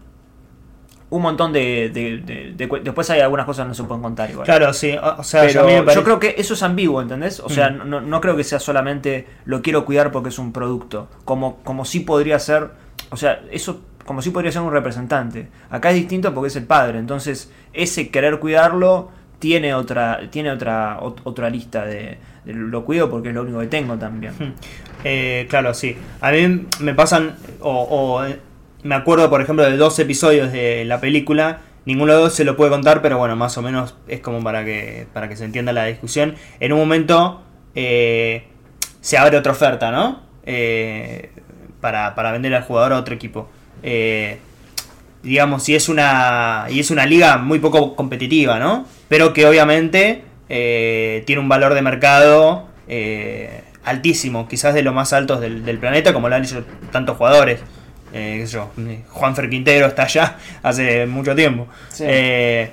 un 1.16 1.22
montón 1.22 1.52
de, 1.52 1.90
de- 1.94 2.18
de- 2.18 2.52
de 2.56 2.68
cu- 2.68 2.80
Después 2.82 3.08
hay 3.10 3.20
algunas 3.20 3.46
cosas 3.46 3.64
que 3.64 3.68
no 3.68 3.74
se 3.74 3.84
pueden 3.84 4.02
contar 4.02 4.30
igual. 4.30 4.44
Claro, 4.44 4.72
sí. 4.72 4.96
O 5.18 5.22
sea, 5.22 5.42
Pero 5.42 5.68
yo 5.68 5.84
parece- 5.84 6.02
creo 6.04 6.18
que 6.18 6.34
eso 6.38 6.54
es 6.54 6.62
ambiguo, 6.62 7.00
¿entendés? 7.00 7.40
O 7.40 7.48
sea, 7.48 7.70
Mm. 7.70 7.88
no, 7.88 8.00
no 8.00 8.20
creo 8.20 8.36
que 8.36 8.42
sea 8.44 8.58
solamente 8.58 9.26
lo 9.44 9.62
quiero 9.62 9.84
cuidar 9.84 10.10
porque 10.10 10.30
es 10.30 10.38
un 10.38 10.52
producto. 10.52 11.08
Como, 11.24 11.56
como 11.62 11.84
sí 11.84 12.00
podría 12.00 12.38
ser. 12.38 12.70
O 13.10 13.16
sea, 13.16 13.40
eso 13.52 13.80
como 14.04 14.22
sí 14.22 14.30
podría 14.30 14.50
ser 14.52 14.62
un 14.62 14.72
representante. 14.72 15.48
Acá 15.70 15.90
es 15.90 15.96
distinto 15.96 16.34
porque 16.34 16.48
es 16.48 16.56
el 16.56 16.64
padre. 16.64 16.98
Entonces, 16.98 17.50
ese 17.72 18.10
querer 18.10 18.38
cuidarlo 18.40 19.10
tiene 19.38 19.72
otra, 19.74 20.20
tiene 20.30 20.50
otra, 20.50 20.98
ot- 21.00 21.20
otra 21.24 21.48
lista 21.48 21.84
de, 21.84 22.18
de 22.44 22.52
lo 22.54 22.84
cuido 22.84 23.08
porque 23.08 23.28
es 23.28 23.34
lo 23.34 23.42
único 23.42 23.60
que 23.60 23.66
tengo 23.68 23.96
también. 23.96 24.32
Eh, 25.04 25.46
claro, 25.48 25.74
sí. 25.74 25.96
A 26.20 26.30
mí 26.32 26.66
me 26.80 26.94
pasan, 26.94 27.36
o, 27.60 27.70
o, 27.82 28.24
eh, 28.24 28.38
me 28.84 28.94
acuerdo, 28.94 29.28
por 29.30 29.40
ejemplo, 29.40 29.64
de 29.64 29.76
dos 29.76 29.98
episodios 29.98 30.52
de 30.52 30.84
la 30.84 31.00
película. 31.00 31.60
Ninguno 31.86 32.12
de 32.12 32.18
dos 32.20 32.34
se 32.34 32.44
lo 32.44 32.56
puede 32.56 32.70
contar, 32.70 33.02
pero 33.02 33.18
bueno, 33.18 33.34
más 33.34 33.58
o 33.58 33.62
menos 33.62 33.96
es 34.06 34.20
como 34.20 34.42
para 34.42 34.64
que, 34.64 35.06
para 35.12 35.28
que 35.28 35.36
se 35.36 35.44
entienda 35.44 35.72
la 35.72 35.86
discusión. 35.86 36.36
En 36.60 36.72
un 36.72 36.78
momento 36.78 37.42
eh, 37.74 38.44
se 39.00 39.18
abre 39.18 39.36
otra 39.36 39.52
oferta, 39.52 39.90
¿no? 39.90 40.22
Eh, 40.46 41.30
para, 41.80 42.14
para 42.14 42.30
vender 42.32 42.54
al 42.54 42.62
jugador 42.62 42.92
a 42.92 42.98
otro 42.98 43.14
equipo. 43.14 43.50
Eh, 43.82 44.38
digamos, 45.22 45.68
y 45.68 45.74
es 45.74 45.88
una 45.88 46.66
y 46.70 46.80
es 46.80 46.90
una 46.90 47.06
liga 47.06 47.38
muy 47.38 47.58
poco 47.58 47.96
competitiva, 47.96 48.58
¿no? 48.58 48.86
Pero 49.08 49.32
que 49.32 49.46
obviamente 49.46 50.24
eh, 50.48 51.22
tiene 51.26 51.40
un 51.40 51.48
valor 51.48 51.74
de 51.74 51.82
mercado 51.82 52.68
eh, 52.86 53.62
altísimo, 53.84 54.46
quizás 54.48 54.74
de 54.74 54.82
los 54.82 54.94
más 54.94 55.12
altos 55.12 55.40
del, 55.40 55.64
del 55.64 55.78
planeta, 55.78 56.12
como 56.12 56.28
lo 56.28 56.34
han 56.36 56.42
dicho 56.42 56.64
tantos 56.92 57.16
jugadores. 57.16 57.60
Eh, 58.14 58.36
qué 58.40 58.46
sé 58.46 58.52
yo, 58.54 58.70
Juan 59.10 59.34
Fer 59.34 59.50
Quintero 59.50 59.86
está 59.86 60.04
allá 60.04 60.36
hace 60.62 61.04
mucho 61.06 61.34
tiempo. 61.34 61.66
Sí. 61.90 62.04
Eh, 62.06 62.70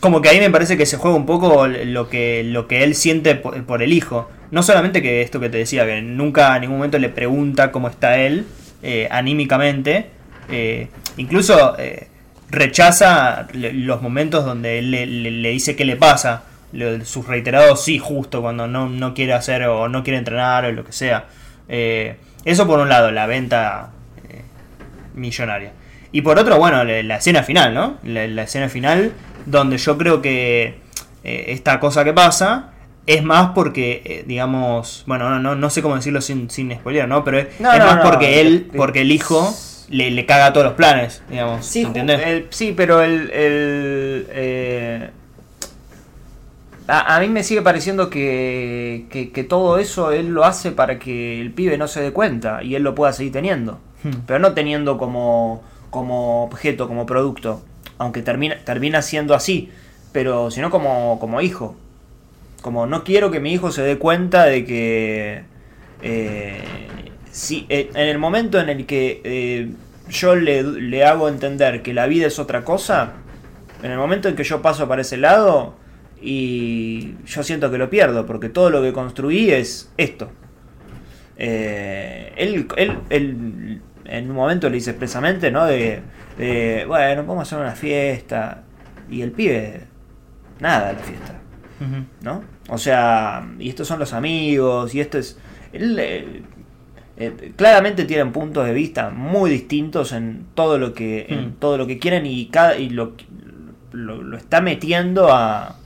como 0.00 0.20
que 0.20 0.28
ahí 0.28 0.38
me 0.40 0.50
parece 0.50 0.76
que 0.76 0.86
se 0.86 0.96
juega 0.96 1.16
un 1.16 1.26
poco 1.26 1.66
lo 1.66 2.08
que, 2.08 2.42
lo 2.44 2.68
que 2.68 2.82
él 2.84 2.94
siente 2.94 3.34
por, 3.34 3.64
por 3.64 3.82
el 3.82 3.92
hijo. 3.92 4.28
No 4.50 4.62
solamente 4.62 5.02
que 5.02 5.22
esto 5.22 5.40
que 5.40 5.48
te 5.48 5.58
decía, 5.58 5.84
que 5.86 6.00
nunca 6.02 6.54
en 6.56 6.62
ningún 6.62 6.76
momento 6.78 6.98
le 6.98 7.08
pregunta 7.08 7.70
cómo 7.72 7.88
está 7.88 8.18
él 8.18 8.46
eh, 8.82 9.08
anímicamente. 9.10 10.06
eh, 10.50 10.88
incluso 11.16 11.76
rechaza 12.50 13.46
los 13.52 14.00
momentos 14.02 14.44
donde 14.44 14.78
él 14.78 14.90
le, 14.90 15.06
le- 15.06 15.30
le 15.30 15.50
dice 15.50 15.76
qué 15.76 15.84
le 15.84 15.96
pasa. 15.96 16.44
Sus 17.04 17.26
reiterados 17.26 17.82
sí, 17.84 17.98
justo 17.98 18.40
cuando 18.42 18.66
no, 18.66 18.88
no 18.88 19.14
quiere 19.14 19.32
hacer 19.32 19.64
o 19.64 19.88
no 19.88 20.02
quiere 20.04 20.18
entrenar 20.18 20.64
o 20.66 20.72
lo 20.72 20.84
que 20.84 20.92
sea. 20.92 21.26
Eh, 21.68 22.16
eso 22.44 22.66
por 22.66 22.78
un 22.78 22.88
lado, 22.88 23.10
la 23.10 23.26
venta 23.26 23.90
millonaria. 25.18 25.72
Y 26.12 26.22
por 26.22 26.38
otro, 26.38 26.56
bueno, 26.58 26.84
la, 26.84 27.02
la 27.02 27.16
escena 27.16 27.42
final, 27.42 27.74
¿no? 27.74 27.98
La, 28.04 28.26
la 28.26 28.42
escena 28.44 28.68
final 28.68 29.12
donde 29.46 29.76
yo 29.78 29.98
creo 29.98 30.22
que 30.22 30.78
eh, 31.24 31.44
esta 31.48 31.80
cosa 31.80 32.04
que 32.04 32.12
pasa 32.12 32.70
es 33.06 33.22
más 33.22 33.50
porque, 33.54 34.02
eh, 34.04 34.24
digamos, 34.26 35.04
bueno, 35.06 35.28
no, 35.30 35.38
no, 35.40 35.54
no 35.54 35.70
sé 35.70 35.82
cómo 35.82 35.96
decirlo 35.96 36.20
sin, 36.20 36.50
sin 36.50 36.72
spoiler, 36.74 37.08
¿no? 37.08 37.24
Pero 37.24 37.38
es, 37.38 37.46
No, 37.60 37.72
es 37.72 37.78
no, 37.78 37.86
más 37.86 37.98
porque 38.02 38.40
él, 38.40 38.70
porque 38.76 39.00
el 39.02 39.12
hijo 39.12 39.54
le, 39.90 40.10
le 40.10 40.26
caga 40.26 40.52
todos 40.52 40.66
los 40.66 40.74
planes, 40.74 41.22
digamos. 41.30 41.64
Sí, 41.66 41.84
ju- 41.84 41.86
¿entendés? 41.88 42.20
el- 42.26 42.46
sí, 42.50 42.74
pero 42.76 43.02
el, 43.02 43.30
el, 43.30 44.26
eh, 44.30 45.10
a, 46.86 47.16
a 47.16 47.20
mí 47.20 47.28
me 47.28 47.42
sigue 47.42 47.62
pareciendo 47.62 48.08
que, 48.10 49.06
que, 49.10 49.30
que 49.30 49.44
todo 49.44 49.78
eso 49.78 50.12
él 50.12 50.28
lo 50.28 50.44
hace 50.44 50.72
para 50.72 50.98
que 50.98 51.40
el 51.40 51.52
pibe 51.52 51.76
no 51.78 51.88
se 51.88 52.00
dé 52.00 52.12
cuenta 52.12 52.62
y 52.62 52.74
él 52.74 52.82
lo 52.82 52.94
pueda 52.94 53.12
seguir 53.12 53.32
teniendo. 53.32 53.80
Hmm. 54.08 54.22
Pero 54.26 54.38
no 54.38 54.54
teniendo 54.54 54.98
como, 54.98 55.62
como 55.90 56.44
objeto, 56.44 56.88
como 56.88 57.06
producto. 57.06 57.62
Aunque 57.98 58.22
termina, 58.22 59.02
siendo 59.02 59.34
así. 59.34 59.70
Pero 60.12 60.50
sino 60.50 60.70
como, 60.70 61.18
como 61.20 61.40
hijo. 61.40 61.76
Como 62.62 62.86
no 62.86 63.04
quiero 63.04 63.30
que 63.30 63.40
mi 63.40 63.52
hijo 63.52 63.70
se 63.70 63.82
dé 63.82 63.98
cuenta 63.98 64.44
de 64.44 64.64
que... 64.64 65.44
eh, 66.02 66.62
si, 67.30 67.66
eh, 67.68 67.90
en 67.94 68.08
el 68.08 68.18
momento 68.18 68.58
en 68.58 68.68
el 68.68 68.86
que 68.86 69.20
eh, 69.22 69.70
yo 70.08 70.34
le, 70.34 70.62
le 70.62 71.04
hago 71.04 71.28
entender 71.28 71.82
que 71.82 71.94
la 71.94 72.06
vida 72.06 72.26
es 72.26 72.38
otra 72.38 72.64
cosa, 72.64 73.12
en 73.82 73.92
el 73.92 73.98
momento 73.98 74.28
en 74.28 74.34
que 74.34 74.44
yo 74.44 74.60
paso 74.62 74.88
para 74.88 75.02
ese 75.02 75.18
lado 75.18 75.74
y 76.20 77.14
yo 77.26 77.42
siento 77.42 77.70
que 77.70 77.78
lo 77.78 77.90
pierdo, 77.90 78.26
porque 78.26 78.48
todo 78.48 78.70
lo 78.70 78.82
que 78.82 78.92
construí 78.92 79.50
es 79.50 79.92
esto. 79.98 80.30
Él, 81.36 82.66
él 83.10 83.67
en 84.08 84.30
un 84.30 84.36
momento 84.36 84.68
le 84.68 84.76
dice 84.76 84.90
expresamente, 84.90 85.50
¿no? 85.50 85.64
De, 85.66 86.00
de, 86.36 86.84
bueno, 86.86 87.22
vamos 87.24 87.38
a 87.38 87.42
hacer 87.42 87.58
una 87.58 87.72
fiesta. 87.76 88.62
Y 89.10 89.22
el 89.22 89.32
pibe, 89.32 89.82
nada 90.60 90.88
de 90.88 90.92
la 90.94 90.98
fiesta. 91.00 91.34
¿no? 92.22 92.42
O 92.68 92.76
sea, 92.78 93.46
y 93.58 93.68
estos 93.68 93.86
son 93.86 93.98
los 94.00 94.12
amigos, 94.12 94.94
y 94.94 95.00
esto 95.00 95.18
es... 95.18 95.38
Él, 95.72 95.96
eh, 95.98 96.42
eh, 97.18 97.52
claramente 97.56 98.04
tienen 98.04 98.32
puntos 98.32 98.64
de 98.66 98.72
vista 98.72 99.10
muy 99.10 99.50
distintos 99.50 100.12
en 100.12 100.46
todo 100.54 100.78
lo 100.78 100.92
que 100.94 101.26
en 101.28 101.48
Mm. 101.48 101.52
todo 101.58 101.76
lo 101.78 101.86
que 101.86 101.98
quieren 101.98 102.26
y 102.26 102.46
cada 102.46 102.76
y 102.78 102.90
lo, 102.90 103.14
lo, 103.92 104.22
lo 104.22 104.36
está 104.36 104.60
metiendo 104.60 105.32
a 105.32 105.66
a, 105.66 105.76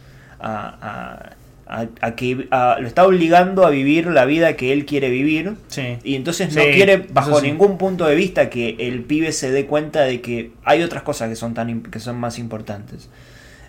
a- 0.41 1.31
a- 1.73 1.89
a 2.01 2.15
que 2.15 2.49
a- 2.51 2.77
lo 2.81 2.87
está 2.87 3.07
obligando 3.07 3.65
a 3.67 3.71
vivir 3.71 4.07
la 4.09 4.25
vida 4.27 4.57
que 4.57 4.73
él 4.73 4.85
quiere 4.85 5.09
vivir 5.11 5.55
Sí. 5.69 5.97
y 6.05 6.17
entonces 6.17 6.55
no 6.55 6.61
Sí, 6.63 6.69
quiere 6.73 6.99
bajo 6.99 7.41
sí. 7.41 7.47
ningún 7.47 7.79
punto 7.79 8.07
de 8.07 8.15
vista 8.15 8.51
que 8.51 8.77
el 8.79 9.03
pibe 9.05 9.33
se 9.33 9.51
dé 9.51 9.67
cuenta 9.67 10.03
de 10.03 10.21
que 10.21 10.53
hay 10.65 10.83
otras 10.83 11.03
cosas 11.03 11.29
que 11.31 11.37
son 11.37 11.55
tan 11.55 11.83
que 11.83 11.99
son 12.01 12.17
más 12.19 12.39
importantes 12.39 13.09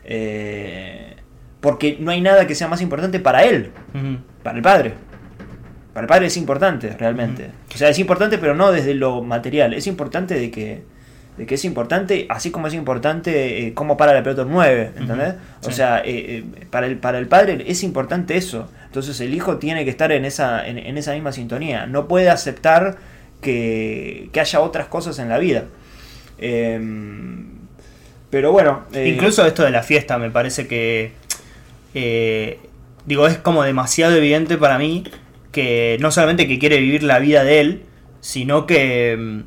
Eh, 0.06 1.16
porque 1.62 1.98
no 2.00 2.12
hay 2.12 2.20
nada 2.22 2.46
que 2.46 2.56
sea 2.56 2.68
más 2.68 2.82
importante 2.82 3.20
para 3.20 3.44
él 3.44 3.72
para 4.44 4.58
el 4.58 4.62
padre. 4.64 4.94
Para 5.94 6.06
el 6.06 6.08
padre 6.10 6.26
es 6.26 6.36
importante, 6.38 6.90
realmente. 7.00 7.52
O 7.74 7.78
sea, 7.78 7.88
es 7.90 8.00
importante, 8.00 8.38
pero 8.40 8.56
no 8.56 8.72
desde 8.72 8.96
lo 8.96 9.22
material. 9.22 9.74
Es 9.74 9.86
importante 9.88 10.34
de 10.34 10.50
que, 10.52 10.82
de 11.38 11.46
que 11.46 11.56
es 11.56 11.66
importante, 11.66 12.28
así 12.30 12.52
como 12.52 12.68
es 12.68 12.74
importante 12.74 13.66
eh, 13.68 13.74
cómo 13.74 13.98
para 13.98 14.14
la 14.14 14.22
pelota 14.22 14.44
un 14.44 14.52
9, 14.52 14.92
¿entendés? 14.98 15.34
O 15.64 15.70
sí. 15.70 15.74
sea, 15.74 16.00
eh, 16.00 16.04
eh, 16.06 16.44
para, 16.70 16.86
el, 16.86 16.98
para 16.98 17.18
el 17.18 17.28
padre 17.28 17.64
es 17.68 17.84
importante 17.84 18.38
eso. 18.38 18.70
Entonces 18.86 19.20
el 19.22 19.34
hijo 19.34 19.58
tiene 19.58 19.84
que 19.84 19.90
estar 19.90 20.12
en 20.12 20.26
esa, 20.26 20.68
en, 20.68 20.78
en 20.78 20.98
esa 20.98 21.14
misma 21.14 21.32
sintonía. 21.32 21.88
No 21.88 22.08
puede 22.08 22.30
aceptar 22.30 22.98
que, 23.42 24.30
que 24.32 24.40
haya 24.40 24.60
otras 24.60 24.86
cosas 24.88 25.18
en 25.18 25.30
la 25.30 25.40
vida. 25.40 25.66
Em, 26.38 27.48
pero 28.30 28.52
bueno. 28.52 28.84
eh, 28.94 29.10
Incluso 29.10 29.46
esto 29.46 29.64
de 29.64 29.72
la 29.72 29.82
fiesta 29.82 30.18
me 30.20 30.30
parece 30.30 30.68
que. 30.68 31.14
digo, 33.06 33.28
es 33.28 33.38
como 33.40 33.64
demasiado 33.64 34.16
evidente 34.16 34.58
para 34.58 34.78
mí 34.78 35.04
que 35.52 35.98
no 36.00 36.12
solamente 36.12 36.48
que 36.48 36.58
quiere 36.60 36.78
vivir 36.80 37.04
la 37.04 37.20
vida 37.20 37.44
de 37.44 37.60
él, 37.60 37.84
sino 38.22 38.66
que. 38.68 39.44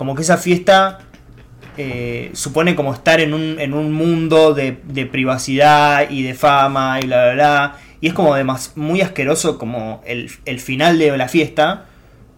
Como 0.00 0.14
que 0.14 0.22
esa 0.22 0.38
fiesta. 0.38 1.00
eh, 1.76 2.30
supone 2.32 2.74
como 2.74 2.94
estar 2.94 3.20
en 3.20 3.34
un, 3.34 3.60
en 3.60 3.74
un 3.74 3.92
mundo 3.92 4.54
de, 4.54 4.78
de 4.84 5.04
privacidad 5.04 6.08
y 6.10 6.22
de 6.22 6.32
fama 6.34 6.98
y 7.02 7.06
bla 7.06 7.24
bla 7.26 7.34
bla. 7.34 7.76
Y 8.00 8.06
es 8.08 8.14
como 8.14 8.34
demas- 8.34 8.72
muy 8.76 9.02
asqueroso 9.02 9.58
como 9.58 10.00
el, 10.06 10.30
el 10.46 10.58
final 10.60 10.98
de 10.98 11.16
la 11.18 11.28
fiesta. 11.28 11.84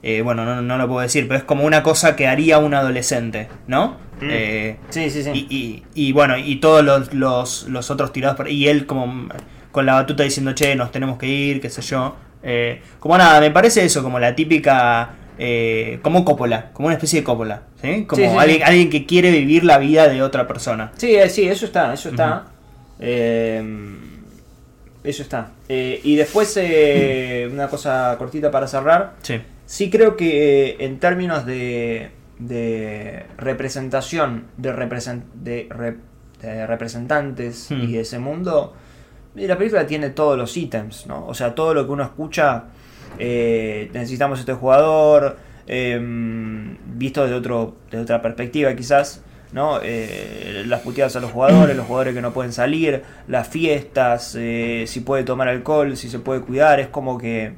eh, 0.03 0.23
bueno, 0.23 0.45
no, 0.45 0.61
no 0.61 0.77
lo 0.77 0.89
puedo 0.89 1.01
decir, 1.03 1.29
pero 1.29 1.39
es 1.39 1.45
como 1.45 1.63
una 1.65 1.85
cosa 1.85 2.17
que 2.17 2.27
haría 2.27 2.59
un 2.59 2.75
adolescente, 2.75 3.47
¿no? 3.69 3.97
Mm. 4.21 4.29
Eh, 4.31 4.77
Sí, 4.91 5.09
sí, 5.11 5.23
sí. 5.23 5.31
y, 5.33 5.57
y- 5.57 5.83
y 6.09 6.13
bueno, 6.13 6.37
y 6.37 6.57
todos 6.57 6.85
los, 6.85 7.15
los, 7.15 7.69
los 7.69 7.91
otros 7.93 8.13
tirados 8.13 8.37
por 8.37 8.49
Y 8.51 8.67
él 8.69 8.87
como 8.87 9.29
con 9.71 9.87
la 9.87 9.95
batuta 9.95 10.25
diciendo, 10.25 10.53
che, 10.55 10.75
nos 10.75 10.91
tenemos 10.91 11.17
que 11.19 11.29
ir, 11.29 11.61
qué 11.61 11.71
sé 11.71 11.81
yo. 11.83 12.17
Eh, 12.43 12.83
como 12.99 13.17
nada, 13.17 13.41
me 13.41 13.51
parece 13.53 13.85
eso, 13.85 14.03
como 14.03 14.19
la 14.19 14.35
típica... 14.35 15.11
eh, 15.39 15.99
como 16.03 16.25
Coppola, 16.25 16.71
como 16.73 16.87
una 16.87 16.95
especie 16.97 17.21
de 17.21 17.25
Coppola, 17.25 17.63
¿sí? 17.81 18.05
Como 18.05 18.23
Sí, 18.23 18.29
sí, 18.29 18.61
alguien, 18.63 18.91
que 18.91 19.07
quiere 19.07 19.31
vivir 19.31 19.65
la 19.65 19.79
vida 19.79 20.09
de 20.09 20.23
otra 20.23 20.47
persona. 20.47 20.93
Sí, 20.97 21.15
eh, 21.15 21.29
sí, 21.29 21.49
eso 21.49 21.65
está, 21.67 21.93
eso 21.95 22.11
está. 22.11 22.47
Eh, 23.01 23.63
eso 25.05 25.23
está. 25.23 25.51
Y 25.69 26.15
después, 26.17 26.59
una 27.53 27.69
cosa 27.69 28.15
cortita 28.19 28.51
para 28.51 28.67
cerrar. 28.67 29.15
Sí. 29.23 29.41
Sí 29.67 29.91
creo 29.91 30.17
que 30.17 30.77
en 30.81 30.99
términos 30.99 31.47
de, 31.47 32.11
de 32.39 33.25
representación 33.39 34.45
de, 34.59 34.73
represen- 34.75 35.25
de, 35.35 35.67
re- 35.71 35.97
de 36.43 36.67
representantes 36.67 37.69
Hmm. 37.71 37.81
y 37.83 37.93
de 37.93 38.01
ese 38.01 38.19
mundo, 38.19 38.75
la 39.35 39.57
película 39.57 39.87
tiene 39.87 40.11
todos 40.11 40.37
los 40.37 40.57
ítems, 40.57 41.07
¿no? 41.07 41.27
O 41.27 41.35
sea, 41.35 41.55
todo 41.55 41.73
lo 41.75 41.87
que 41.87 41.93
uno 41.93 42.03
escucha, 42.03 42.65
eh, 43.19 43.91
necesitamos 43.93 44.41
este 44.41 44.53
jugador, 44.55 45.39
eh, 45.67 45.99
visto 46.87 47.27
de, 47.27 47.35
otro, 47.35 47.77
de 47.91 47.99
otra 48.01 48.21
perspectiva 48.23 48.75
quizás, 48.75 49.23
¿no? 49.53 49.81
Eh, 49.83 50.65
las 50.67 50.81
puteadas 50.81 51.15
a 51.17 51.21
los 51.21 51.31
jugadores, 51.31 51.77
los 51.77 51.87
jugadores 51.87 52.15
que 52.15 52.23
no 52.23 52.33
pueden 52.33 52.53
salir, 52.53 53.03
las 53.29 53.49
fiestas, 53.49 54.35
eh, 54.39 54.85
si 54.87 55.01
puede 55.01 55.25
tomar 55.25 55.49
alcohol, 55.49 55.97
si 55.97 56.09
se 56.09 56.19
puede 56.19 56.41
cuidar, 56.41 56.81
es 56.81 56.89
como 56.89 57.19
que... 57.19 57.53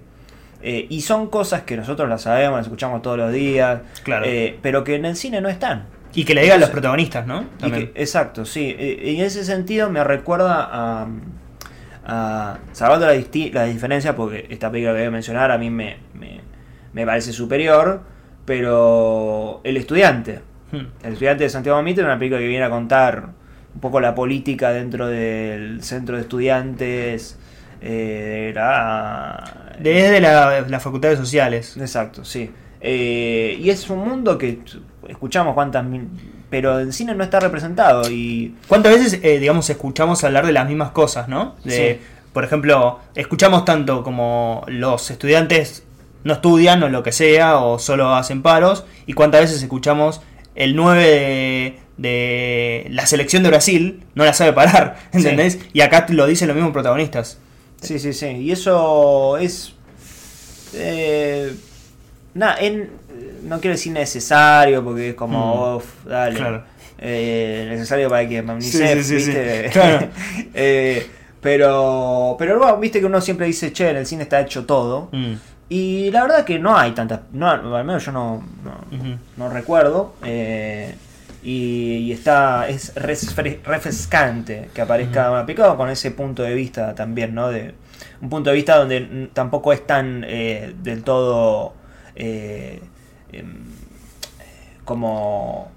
eh, 0.62 0.87
y 0.90 1.03
son 1.03 1.29
cosas 1.29 1.62
que 1.62 1.77
nosotros 1.77 2.09
las 2.09 2.23
sabemos, 2.23 2.57
las 2.59 2.67
escuchamos 2.67 3.01
todos 3.03 3.17
los 3.19 3.33
días, 3.33 3.81
Claro. 4.03 4.27
pero 4.61 4.83
que 4.85 4.97
en 4.97 5.05
el 5.05 5.17
cine 5.17 5.40
no 5.40 5.49
están. 5.49 5.87
Y 6.17 6.25
que 6.25 6.35
le 6.35 6.43
digan 6.43 6.61
los 6.61 6.69
Entonces- 6.69 6.73
protagonistas, 6.81 7.27
¿no? 7.27 7.43
Y 7.43 7.61
También. 7.61 7.93
que- 7.93 8.01
exacto, 8.03 8.45
sí. 8.45 8.75
Eh, 8.79 9.14
En 9.17 9.21
ese 9.25 9.45
sentido 9.45 9.90
me 9.90 10.03
recuerda 10.05 10.69
a, 10.71 11.07
a 12.07 12.59
salvando 12.73 13.07
la, 13.07 13.14
disti- 13.14 13.53
la 13.53 13.64
diferencia, 13.64 14.14
porque 14.14 14.47
esta 14.51 14.71
película 14.71 14.93
que 14.93 15.01
voy 15.01 15.09
a 15.09 15.11
mencionar 15.11 15.51
a 15.51 15.59
mí 15.59 15.71
me, 15.71 15.97
me, 16.14 16.40
me 16.93 17.07
parece 17.07 17.33
superior, 17.33 18.03
pero 18.45 19.61
El 19.64 19.77
Estudiante. 19.77 20.40
Hmm. 20.73 20.87
El 21.03 21.12
Estudiante 21.14 21.45
de 21.45 21.51
Santiago 21.51 21.83
Mitre 21.83 22.03
es 22.03 22.07
una 22.07 22.19
película 22.19 22.40
que 22.40 22.49
viene 22.49 22.64
a 22.64 22.71
contar 22.71 23.29
un 23.75 23.81
poco 23.81 24.01
la 24.01 24.14
política 24.14 24.73
dentro 24.73 25.07
del 25.09 25.83
centro 25.83 26.17
de 26.17 26.23
estudiantes. 26.23 27.38
eh, 27.81 28.47
de 28.49 28.53
la, 28.55 29.73
Desde 29.81 30.21
la, 30.21 30.61
la 30.69 30.81
Facultad 30.81 31.11
de 31.11 31.17
Sociales. 31.17 31.77
Exacto, 31.77 32.25
sí. 32.25 32.51
Eh, 32.81 33.59
y 33.61 33.71
es 33.71 33.88
un 33.90 34.07
mundo 34.07 34.37
que 34.38 34.61
escuchamos 35.09 35.55
cuántas 35.55 35.85
mil, 35.85 36.07
pero 36.55 36.79
en 36.79 36.93
cine 36.93 37.17
no 37.17 37.25
está 37.25 37.40
representado 37.40 38.09
y 38.09 38.55
¿Cuántas 38.69 38.93
veces, 38.93 39.19
eh, 39.25 39.40
digamos, 39.40 39.69
escuchamos 39.71 40.23
hablar 40.23 40.47
de 40.47 40.53
las 40.53 40.69
mismas 40.69 40.93
cosas, 40.93 41.27
no? 41.27 41.57
De, 41.64 41.99
Sí. 41.99 42.07
Por 42.33 42.45
ejemplo, 42.45 43.01
escuchamos 43.17 43.64
tanto 43.64 44.05
como 44.05 44.64
los 44.69 45.11
estudiantes 45.11 45.83
no 46.23 46.35
estudian 46.35 46.81
o 46.85 46.88
lo 46.88 47.03
que 47.03 47.11
sea, 47.11 47.59
o 47.59 47.81
solo 47.81 48.14
hacen 48.14 48.40
paros, 48.40 48.85
y 49.05 49.14
cuántas 49.14 49.40
veces 49.40 49.62
escuchamos 49.64 50.21
el 50.55 50.77
9 50.77 51.03
de, 51.03 51.79
de 51.97 52.87
la 52.90 53.05
selección 53.07 53.43
de 53.43 53.49
Brasil 53.49 54.05
no 54.14 54.25
la 54.25 54.33
sabe 54.33 54.53
parar, 54.53 54.97
¿entendés? 55.12 55.59
Y 55.73 55.81
acá 55.81 56.07
lo 56.11 56.25
dicen 56.29 56.47
los 56.47 56.55
mismos 56.55 56.73
protagonistas. 56.73 57.38
sí, 57.83 57.99
sí, 57.99 58.12
sí. 58.12 58.27
Y 58.27 58.53
eso 58.53 59.38
es 59.38 59.75
eh, 60.73 61.53
nada, 62.33 62.59
en, 62.61 62.90
no 63.44 63.61
quiero 63.61 63.74
decir 63.76 63.92
necesario 63.92 64.83
porque 64.85 65.11
es 65.11 65.14
como 65.14 65.72
Mm. 65.72 65.76
"Uf, 65.76 66.04
dale. 66.07 66.37
Claro. 66.37 66.64
Eh, 66.98 67.66
necesario 67.70 68.09
para 68.09 68.26
que 68.28 68.40
UNICEF, 68.40 68.98
Sí, 68.98 69.04
sí, 69.04 69.20
sí, 69.20 69.26
¿viste? 69.26 69.64
sí. 69.64 69.70
Claro. 69.78 70.09
Eh, 70.54 71.07
pero 71.40 72.37
pero 72.38 72.59
bueno, 72.59 72.78
viste 72.78 73.00
que 73.00 73.07
uno 73.07 73.20
siempre 73.20 73.46
dice, 73.46 73.72
"Che, 73.72 73.90
en 73.90 73.96
el 73.96 74.07
cine 74.07 74.22
está 74.22 74.40
hecho 74.40 74.64
todo." 74.64 75.09
Mm. 75.12 75.35
Y 75.68 76.11
la 76.11 76.22
verdad 76.22 76.44
que 76.44 76.59
no 76.59 76.76
hay 76.76 76.92
tantas, 76.92 77.20
no, 77.33 77.48
al 77.50 77.85
menos 77.85 78.04
yo 78.04 78.12
no, 78.12 78.42
no, 79.37 79.48
recuerdo. 79.48 80.14
eh, 80.24 80.94
y, 81.42 81.96
y 82.07 82.12
está, 82.12 82.68
es 82.68 82.94
refrescante 82.94 84.70
que 84.74 84.80
aparezca 84.80 85.30
una 85.30 85.44
película 85.44 85.74
con 85.76 85.90
ese 85.90 86.11
punto 86.11 86.42
de 86.42 86.54
vista 86.54 86.94
también, 86.94 87.35
¿no? 87.35 87.48
De, 87.48 87.74
un 88.20 88.30
punto 88.30 88.50
de 88.50 88.57
vista 88.57 88.76
donde 88.78 89.28
tampoco 89.35 89.72
es 89.72 89.87
tan 89.87 90.24
eh, 90.26 90.72
del 90.83 91.02
todo 91.02 91.74
eh, 92.16 92.80
em, 93.38 93.64
como... 94.85 95.70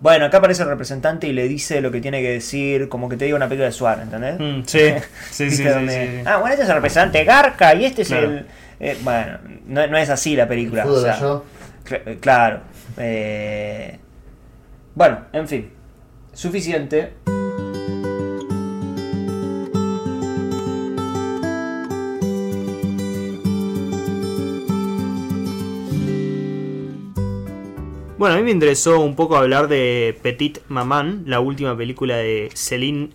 Bueno, 0.00 0.26
acá 0.26 0.38
aparece 0.38 0.62
el 0.62 0.68
representante 0.68 1.26
y 1.26 1.32
le 1.32 1.48
dice 1.48 1.80
lo 1.80 1.90
que 1.90 2.00
tiene 2.02 2.20
que 2.20 2.28
decir, 2.30 2.88
como 2.90 3.08
que 3.08 3.16
te 3.16 3.24
diga 3.24 3.36
una 3.36 3.48
película 3.48 3.66
de 3.66 3.72
Suárez, 3.72 4.04
¿entendés? 4.04 4.38
Mm, 4.38 4.62
sí, 4.66 4.78
sí, 4.90 5.00
sí, 5.30 5.44
¿Viste? 5.44 5.62
sí, 5.62 5.68
Donde, 5.70 5.92
sí, 6.06 6.16
sí. 6.18 6.22
Ah, 6.26 6.36
bueno, 6.36 6.52
este 6.52 6.64
es 6.64 6.68
el 6.68 6.74
representante 6.74 7.24
Garca 7.24 7.74
y 7.74 7.84
este 7.86 8.02
es 8.02 8.08
Claro. 8.08 8.26
el... 8.30 8.46
eh, 8.80 8.98
bueno, 9.02 9.38
no, 9.66 9.86
no 9.86 9.96
es 9.96 10.10
así 10.10 10.36
la 10.36 10.46
película. 10.46 10.82
Fútbol 10.82 10.98
o 10.98 11.02
sea, 11.02 11.18
yo. 11.18 11.44
cl- 11.88 12.20
claro. 12.20 12.60
eh, 12.98 13.98
bueno, 14.94 15.20
en 15.32 15.48
fin. 15.48 15.70
Suficiente. 16.34 17.14
Bueno, 28.18 28.34
a 28.34 28.38
mí 28.38 28.44
me 28.44 28.50
interesó 28.50 29.00
un 29.00 29.14
poco 29.14 29.36
hablar 29.36 29.68
de 29.68 30.18
Petit 30.22 30.60
Maman, 30.68 31.24
la 31.26 31.40
última 31.40 31.76
película 31.76 32.16
de 32.16 32.48
Céline 32.54 33.10